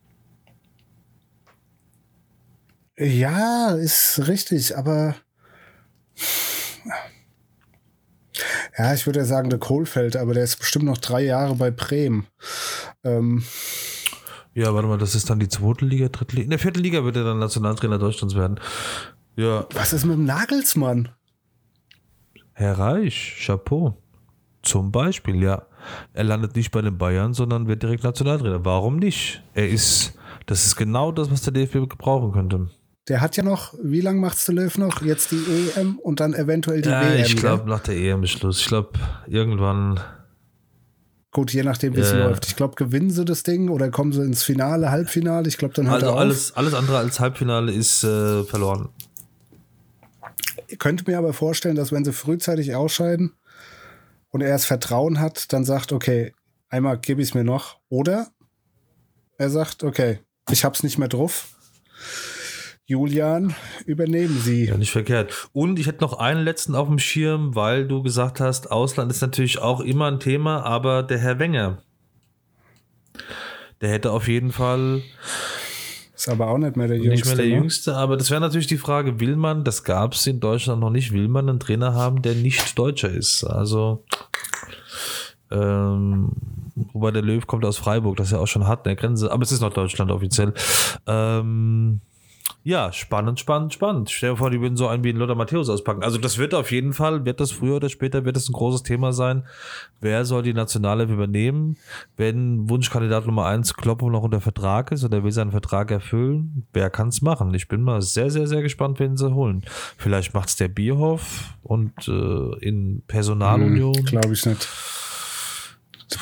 [2.97, 5.15] Ja, ist richtig, aber.
[8.77, 11.71] Ja, ich würde ja sagen, der Kohlfeld, aber der ist bestimmt noch drei Jahre bei
[11.71, 12.27] Bremen.
[13.03, 13.43] Ähm,
[14.53, 16.45] Ja, warte mal, das ist dann die zweite Liga, dritte Liga.
[16.45, 18.59] In der vierten Liga wird er dann Nationaltrainer Deutschlands werden.
[19.37, 21.09] Ja, was ist mit dem Nagelsmann?
[22.53, 23.97] Herr Reich, Chapeau.
[24.61, 25.63] Zum Beispiel, ja.
[26.13, 28.63] Er landet nicht bei den Bayern, sondern wird direkt Nationaltrainer.
[28.65, 29.41] Warum nicht?
[29.53, 30.13] Er ist,
[30.45, 32.69] das ist genau das, was der DFB gebrauchen könnte.
[33.11, 35.01] Der hat ja noch, wie lange macht's der Löw noch?
[35.01, 35.43] Jetzt die
[35.75, 37.25] EM und dann eventuell die Ja, WM.
[37.25, 38.61] ich glaube, nach der EM ist Schluss.
[38.61, 38.91] Ich glaube,
[39.27, 39.99] irgendwann.
[41.31, 42.45] Gut, je nachdem, wie es Ja, läuft.
[42.47, 45.49] Ich glaube, gewinnen sie das Ding oder kommen sie ins Finale, Halbfinale.
[45.49, 48.87] Ich glaube, dann hört Also alles, alles andere als Halbfinale ist äh, verloren.
[50.69, 53.33] Ich könnte mir aber vorstellen, dass wenn sie frühzeitig ausscheiden
[54.29, 56.33] und er das Vertrauen hat, dann sagt, okay,
[56.69, 57.77] einmal gebe ich es mir noch.
[57.89, 58.27] Oder
[59.37, 61.49] er sagt, okay, ich hab's nicht mehr drauf.
[62.87, 63.55] Julian,
[63.85, 64.65] übernehmen Sie.
[64.65, 65.49] Ja, nicht verkehrt.
[65.53, 69.21] Und ich hätte noch einen letzten auf dem Schirm, weil du gesagt hast, Ausland ist
[69.21, 71.77] natürlich auch immer ein Thema, aber der Herr Wenger,
[73.79, 75.01] der hätte auf jeden Fall
[76.13, 77.27] Ist aber auch nicht mehr der nicht Jüngste.
[77.27, 77.55] mehr der ne?
[77.55, 80.89] Jüngste, aber das wäre natürlich die Frage, will man, das gab es in Deutschland noch
[80.91, 83.43] nicht, will man einen Trainer haben, der nicht Deutscher ist?
[83.45, 84.03] Also,
[85.49, 86.31] ähm,
[86.91, 89.43] wobei der Löw kommt aus Freiburg, das er auch schon hat, an der Grenze, aber
[89.43, 90.53] es ist noch Deutschland offiziell.
[91.07, 92.01] Ähm,
[92.63, 94.11] ja, spannend, spannend, spannend.
[94.11, 96.03] Stell dir vor, die würden so einen wie einen Lothar Matthäus auspacken.
[96.03, 98.83] Also das wird auf jeden Fall, wird das früher oder später, wird das ein großes
[98.83, 99.45] Thema sein.
[99.99, 101.77] Wer soll die Nationale übernehmen?
[102.17, 106.91] Wenn Wunschkandidat Nummer eins Kloppo noch unter Vertrag ist oder will seinen Vertrag erfüllen, wer
[106.91, 107.51] kann es machen?
[107.55, 109.63] Ich bin mal sehr, sehr, sehr gespannt, wen sie holen.
[109.97, 113.95] Vielleicht macht es der Bierhoff und äh, in Personalunion.
[113.95, 114.67] Hm, Glaube ich nicht.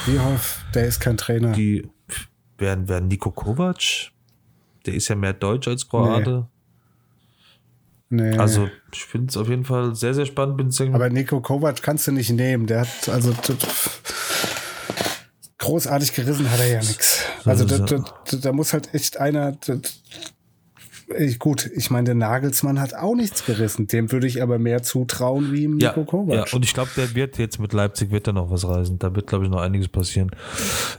[0.06, 1.52] Bierhoff, der ist kein Trainer.
[1.52, 1.90] Die
[2.58, 4.12] werden, werden Nico Kovac.
[4.90, 6.48] Der ist ja mehr Deutsch als Kroate.
[8.10, 8.36] nee.
[8.38, 10.58] Also, ich finde es auf jeden Fall sehr, sehr spannend.
[10.58, 12.66] Bin aber Nico Kovac kannst du nicht nehmen.
[12.68, 13.34] Der hat also
[15.58, 17.22] großartig gerissen hat er ja nichts.
[17.46, 19.58] Also da, da- da muss halt echt einer.
[21.40, 23.88] Gut, ich meine, der Nagelsmann hat auch nichts gerissen.
[23.88, 26.36] Dem würde ich aber mehr zutrauen wie ihm ja, Nico Kovac.
[26.36, 29.00] ja, und ich glaube, der wird jetzt mit Leipzig wird da noch was reisen.
[29.00, 30.32] Da wird, glaube ich, noch einiges passieren.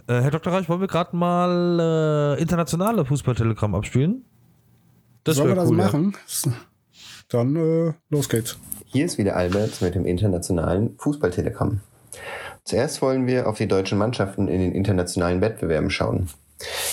[0.06, 0.52] Äh, Herr Dr.
[0.52, 4.24] Reich, wollen wir gerade mal äh, internationale Fußballtelegramm abspielen?
[5.24, 5.84] Das Sollen wir das cool, ja.
[5.84, 6.16] machen?
[7.28, 8.58] Dann äh, los geht's.
[8.86, 11.80] Hier ist wieder Albert mit dem internationalen Fußballtelegramm.
[12.64, 16.28] Zuerst wollen wir auf die deutschen Mannschaften in den internationalen Wettbewerben schauen.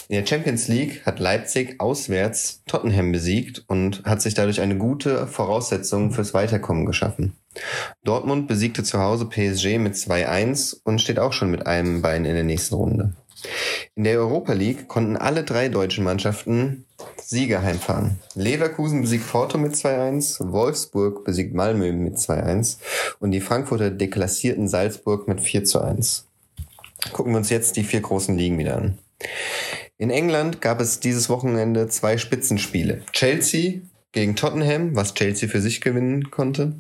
[0.08, 5.28] In der Champions League hat Leipzig auswärts Tottenham besiegt und hat sich dadurch eine gute
[5.28, 7.34] Voraussetzung fürs Weiterkommen geschaffen.
[8.04, 12.36] Dortmund besiegte zu Hause PSG mit 2-1 und steht auch schon mit einem Bein in
[12.36, 13.14] der nächsten Runde.
[13.96, 16.86] In der Europa League konnten alle drei deutschen Mannschaften
[17.22, 18.20] Siege heimfahren.
[18.36, 22.78] Leverkusen besiegt Porto mit 2-1, Wolfsburg besiegt Malmö mit 2-1
[23.20, 26.24] und die Frankfurter deklassierten Salzburg mit 4-1.
[27.12, 28.98] Gucken wir uns jetzt die vier großen Ligen wieder an.
[29.98, 33.02] In England gab es dieses Wochenende zwei Spitzenspiele.
[33.14, 36.74] Chelsea gegen Tottenham, was Chelsea für sich gewinnen konnte.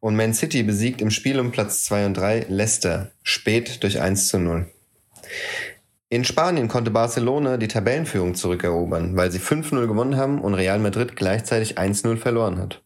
[0.00, 4.28] Und Man City besiegt im Spiel um Platz 2 und 3 Leicester, spät durch 1
[4.28, 4.66] zu 0.
[6.08, 11.16] In Spanien konnte Barcelona die Tabellenführung zurückerobern, weil sie 5-0 gewonnen haben und Real Madrid
[11.16, 12.82] gleichzeitig 1-0 verloren hat.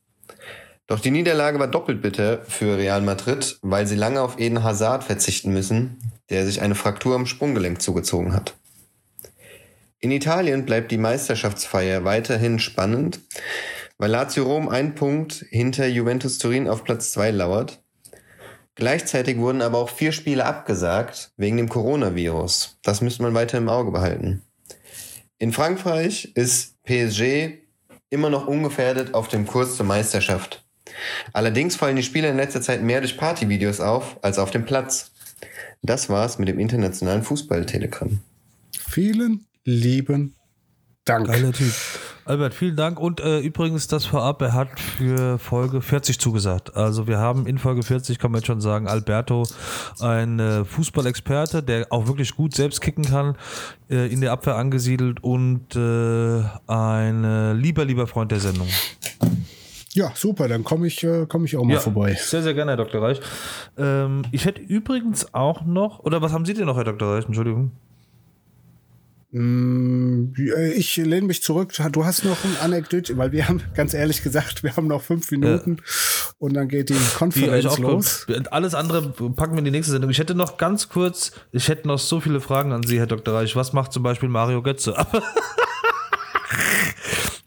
[0.87, 5.03] Doch die Niederlage war doppelt bitter für Real Madrid, weil sie lange auf Eden Hazard
[5.03, 5.99] verzichten müssen,
[6.31, 8.55] der sich eine Fraktur am Sprunggelenk zugezogen hat.
[10.07, 13.19] In Italien bleibt die Meisterschaftsfeier weiterhin spannend,
[13.99, 17.83] weil Lazio Rom ein Punkt hinter Juventus Turin auf Platz 2 lauert.
[18.77, 22.79] Gleichzeitig wurden aber auch vier Spiele abgesagt wegen dem Coronavirus.
[22.85, 24.45] Das müsste man weiter im Auge behalten.
[25.39, 27.59] In Frankreich ist PSG
[28.09, 30.65] immer noch ungefährdet auf dem Kurs zur Meisterschaft.
[31.33, 35.11] Allerdings fallen die Spieler in letzter Zeit mehr durch Partyvideos auf als auf dem Platz.
[35.83, 38.21] Das war's mit dem internationalen Fußballtelegramm.
[38.71, 40.35] Vielen lieben
[41.05, 41.27] Dank.
[41.29, 41.73] Geiler Typ.
[42.25, 42.99] Albert, vielen Dank.
[42.99, 46.75] Und äh, übrigens das vorab, er hat für Folge 40 zugesagt.
[46.75, 49.45] Also wir haben in Folge 40, kann man jetzt schon sagen, Alberto,
[50.01, 53.37] ein äh, Fußballexperte, der auch wirklich gut selbst kicken kann,
[53.89, 58.67] äh, in der Abwehr angesiedelt und äh, ein äh, lieber, lieber Freund der Sendung.
[59.93, 62.15] Ja, super, dann komme ich, äh, komm ich auch mal Ja, vorbei.
[62.21, 63.01] Sehr, sehr gerne, Herr Dr.
[63.01, 63.21] Reich.
[63.79, 67.15] Ähm, ich hätte übrigens auch noch, oder was haben Sie denn noch, Herr Dr.
[67.15, 67.27] Reich?
[67.27, 67.71] Entschuldigung.
[69.33, 70.33] Mm,
[70.77, 71.73] Ich lehne mich zurück.
[71.93, 75.31] Du hast noch ein Anekdote, weil wir haben, ganz ehrlich gesagt, wir haben noch fünf
[75.31, 75.79] Minuten
[76.39, 78.27] und dann geht die Konferenz los.
[78.51, 79.03] Alles andere
[79.35, 80.11] packen wir in die nächste Sendung.
[80.11, 83.35] Ich hätte noch ganz kurz, ich hätte noch so viele Fragen an Sie, Herr Dr.
[83.35, 83.57] Reich.
[83.57, 84.95] Was macht zum Beispiel Mario Götze?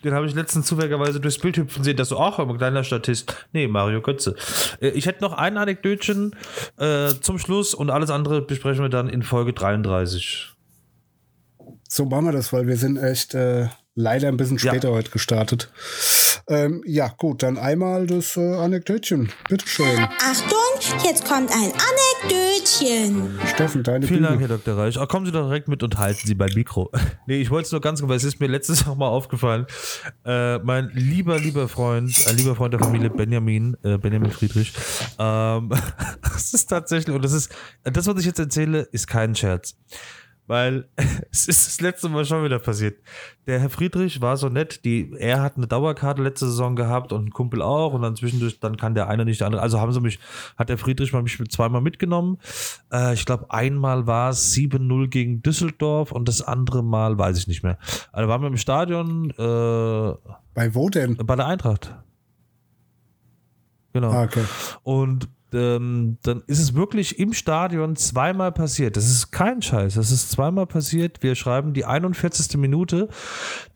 [0.03, 3.35] Den habe ich letztens zufälligerweise durchs Bild hüpfen sehen, dass du auch ein kleiner Statist.
[3.51, 4.33] Nee, Mario Götze.
[4.79, 6.35] Äh, Ich hätte noch ein Anekdötchen
[6.77, 10.48] äh, zum Schluss und alles andere besprechen wir dann in Folge 33.
[11.91, 14.69] So machen wir das, weil wir sind echt äh, leider ein bisschen Ja.
[14.71, 15.71] später heute gestartet.
[16.47, 19.31] Ähm, ja, gut, dann einmal das äh, Anekdötchen.
[19.49, 19.99] Bitteschön.
[19.99, 21.71] Achtung, jetzt kommt ein
[22.23, 23.39] Anekdötchen.
[23.53, 24.29] Steffen, deine Vielen Bühne.
[24.29, 24.77] Dank, Herr Dr.
[24.77, 24.97] Reich.
[24.99, 26.91] Ach, kommen Sie doch direkt mit und halten Sie beim Mikro.
[27.27, 29.65] nee, ich wollte es nur ganz kurz, weil es ist mir letztes Jahr mal aufgefallen.
[30.25, 34.73] Äh, mein lieber, lieber Freund, ein lieber Freund der Familie Benjamin, äh, Benjamin Friedrich,
[35.17, 35.71] ähm,
[36.21, 37.51] das ist tatsächlich, und das ist,
[37.83, 39.75] das, was ich jetzt erzähle, ist kein Scherz.
[40.49, 40.89] Weil
[41.31, 43.03] es ist das letzte Mal schon wieder passiert.
[43.45, 47.27] Der Herr Friedrich war so nett, die, er hat eine Dauerkarte letzte Saison gehabt und
[47.27, 49.61] ein Kumpel auch und dann zwischendurch, dann kann der eine nicht der andere.
[49.61, 50.17] Also haben sie mich,
[50.57, 52.39] hat der Friedrich mal mich mit zweimal mitgenommen.
[52.91, 57.47] Äh, ich glaube, einmal war es 7-0 gegen Düsseldorf und das andere Mal weiß ich
[57.47, 57.77] nicht mehr.
[58.11, 61.15] Also waren wir im Stadion äh, Bei wo denn?
[61.17, 61.95] bei der Eintracht.
[63.93, 64.09] Genau.
[64.11, 64.45] Ah, okay.
[64.81, 68.97] Und ähm, dann ist es wirklich im Stadion zweimal passiert.
[68.97, 69.95] Das ist kein Scheiß.
[69.95, 71.21] Das ist zweimal passiert.
[71.21, 72.57] Wir schreiben die 41.
[72.57, 73.09] Minute.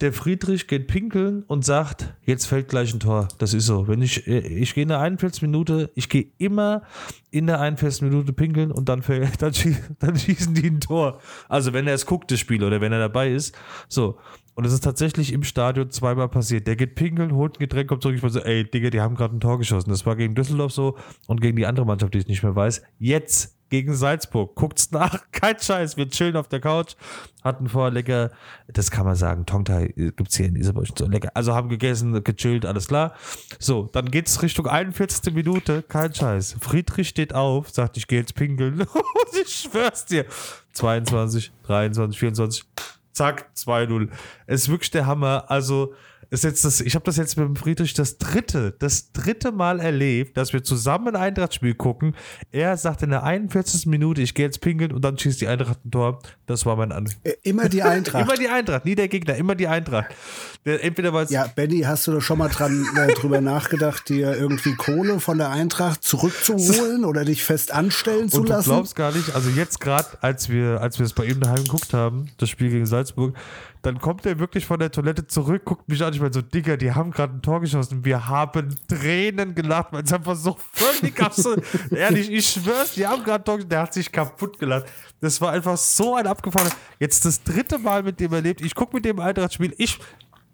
[0.02, 3.28] Der Friedrich geht pinkeln und sagt, jetzt fällt gleich ein Tor.
[3.38, 3.88] Das ist so.
[3.88, 5.42] Wenn ich, äh, ich gehe in der 41.
[5.44, 6.84] Minute, ich gehe immer
[7.32, 8.04] in der 41.
[8.04, 11.20] Minute pinkeln und dann, fällt, dann, schie dann schießen die ein Tor.
[11.50, 13.56] Also wenn er es guckt, das Spiel, oder wenn er dabei ist.
[13.88, 14.18] So.
[14.56, 16.68] Und es ist tatsächlich im Stadion zweimal passiert.
[16.68, 18.16] Der geht pinkeln, holt ein Getränk, kommt zurück.
[18.16, 19.90] Ich war so, ey, Digga, die haben gerade ein Tor geschossen.
[19.90, 20.98] Das war gegen Düsseldorf so
[21.28, 22.84] und gegen die andere Mannschaft, die ich nicht mehr weiß.
[23.00, 24.54] Jetzt gegen Salzburg.
[24.54, 25.20] Guckt's nach.
[25.32, 25.98] Kein Scheiß.
[25.98, 26.94] Wir chillen auf der Couch.
[27.44, 28.30] Hatten vorher lecker,
[28.68, 31.32] das kann man sagen, Tongtai gibt's hier in Iserburg so lecker.
[31.34, 33.16] Also haben gegessen, gechillt, alles klar.
[33.58, 35.34] So, dann geht's Richtung 41.
[35.34, 35.82] Minute.
[35.82, 36.58] Kein Scheiß.
[36.62, 38.86] Friedrich steht auf, sagt, ich gehe jetzt pinkeln.
[39.42, 40.26] Ich schwör's dir.
[40.74, 42.66] 22, 23, 24.
[43.14, 44.10] Zack, 2-0.
[44.48, 45.46] Es ist wirklich der Hammer.
[45.50, 45.94] Also,
[46.34, 49.80] ist jetzt das, ich habe das jetzt mit dem Friedrich das dritte, das dritte Mal
[49.80, 52.16] erlebt, dass wir zusammen ein Eintracht-Spiel gucken.
[52.52, 53.86] Er sagt in der 41.
[53.86, 56.20] Minute, ich gehe jetzt pinkeln und dann schießt die Eintracht ein Tor.
[56.48, 57.08] Das war mein An.
[57.24, 58.24] Äh, Immer die Eintracht.
[58.28, 60.08] immer die Eintracht, nie der Gegner, immer die Eintracht.
[60.66, 64.36] Der, entweder weil Ja, Benny, hast du da schon mal dran äh, drüber nachgedacht, dir
[64.36, 68.70] irgendwie Kohle von der Eintracht zurückzuholen oder dich fest anstellen zu Und du lassen?
[68.72, 71.94] glaubst gar nicht, also jetzt gerade, als wir, als wir es bei ihm daheim geguckt
[71.94, 73.36] haben, das Spiel gegen Salzburg,
[73.84, 76.78] dann kommt er wirklich von der Toilette zurück, guckt mich an, ich meine so, Digga,
[76.78, 78.06] die haben gerade ein Tor geschossen.
[78.06, 81.66] Wir haben Tränen gelacht, weil es einfach so völlig absurd.
[81.92, 83.70] Ehrlich, ich schwör's, die haben gerade ein Tor geschossen.
[83.70, 84.86] Der hat sich kaputt gelacht.
[85.20, 86.72] Das war einfach so ein abgefahrener.
[86.98, 88.62] Jetzt das dritte Mal mit dem erlebt.
[88.62, 90.00] Ich gucke mit dem Eintracht-Spiel, ich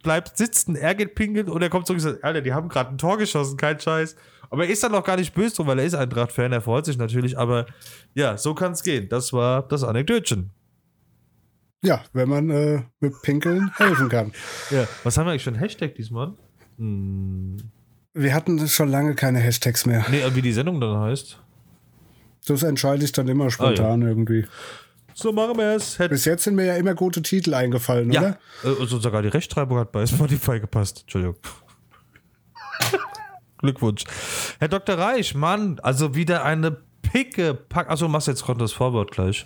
[0.01, 2.89] bleib sitzen, er geht pinkeln und er kommt zurück und sagt, Alter, die haben gerade
[2.89, 4.15] ein Tor geschossen, kein Scheiß.
[4.49, 6.85] Aber er ist dann auch gar nicht böse drum, weil er ist Eintracht-Fan, er freut
[6.85, 7.67] sich natürlich, aber
[8.15, 9.07] ja, so kann es gehen.
[9.07, 10.49] Das war das Anekdötchen.
[11.83, 14.33] Ja, wenn man äh, mit Pinkeln helfen kann.
[14.69, 14.87] Ja.
[15.03, 16.33] Was haben wir eigentlich für einen Hashtag diesmal?
[16.77, 17.57] Hm.
[18.13, 20.05] Wir hatten schon lange keine Hashtags mehr.
[20.09, 21.39] Nee, wie die Sendung dann heißt.
[22.47, 24.45] Das entscheide ich dann immer spontan irgendwie.
[25.13, 25.97] So machen wir es.
[26.09, 28.37] Bis jetzt sind mir ja immer gute Titel eingefallen, Ja, oder?
[28.63, 31.01] äh, also sogar die Rechtschreibung hat bei Spotify gepasst.
[31.01, 31.35] Entschuldigung.
[33.57, 34.03] Glückwunsch.
[34.59, 34.97] Herr Dr.
[34.97, 36.71] Reich, Mann, also wieder eine
[37.01, 37.53] Picke.
[37.53, 37.89] Pack.
[37.89, 39.45] Achso, machst jetzt gerade das Vorwort gleich.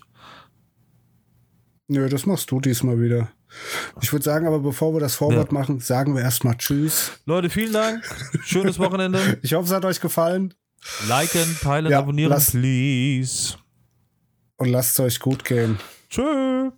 [1.93, 3.29] Nö, das machst du diesmal wieder.
[4.01, 5.59] Ich würde sagen, aber bevor wir das Vorwort Ja.
[5.59, 7.11] machen, sagen wir erstmal Tschüss.
[7.27, 8.03] Leute, vielen Dank.
[8.43, 9.37] Schönes Wochenende.
[9.43, 10.55] Ich hoffe, es hat euch gefallen
[11.07, 13.55] Liken, teilen, Ja, abonnieren, lasst- please.
[14.57, 15.77] und lasst es euch gut gehen.
[16.09, 16.73] Tschüss.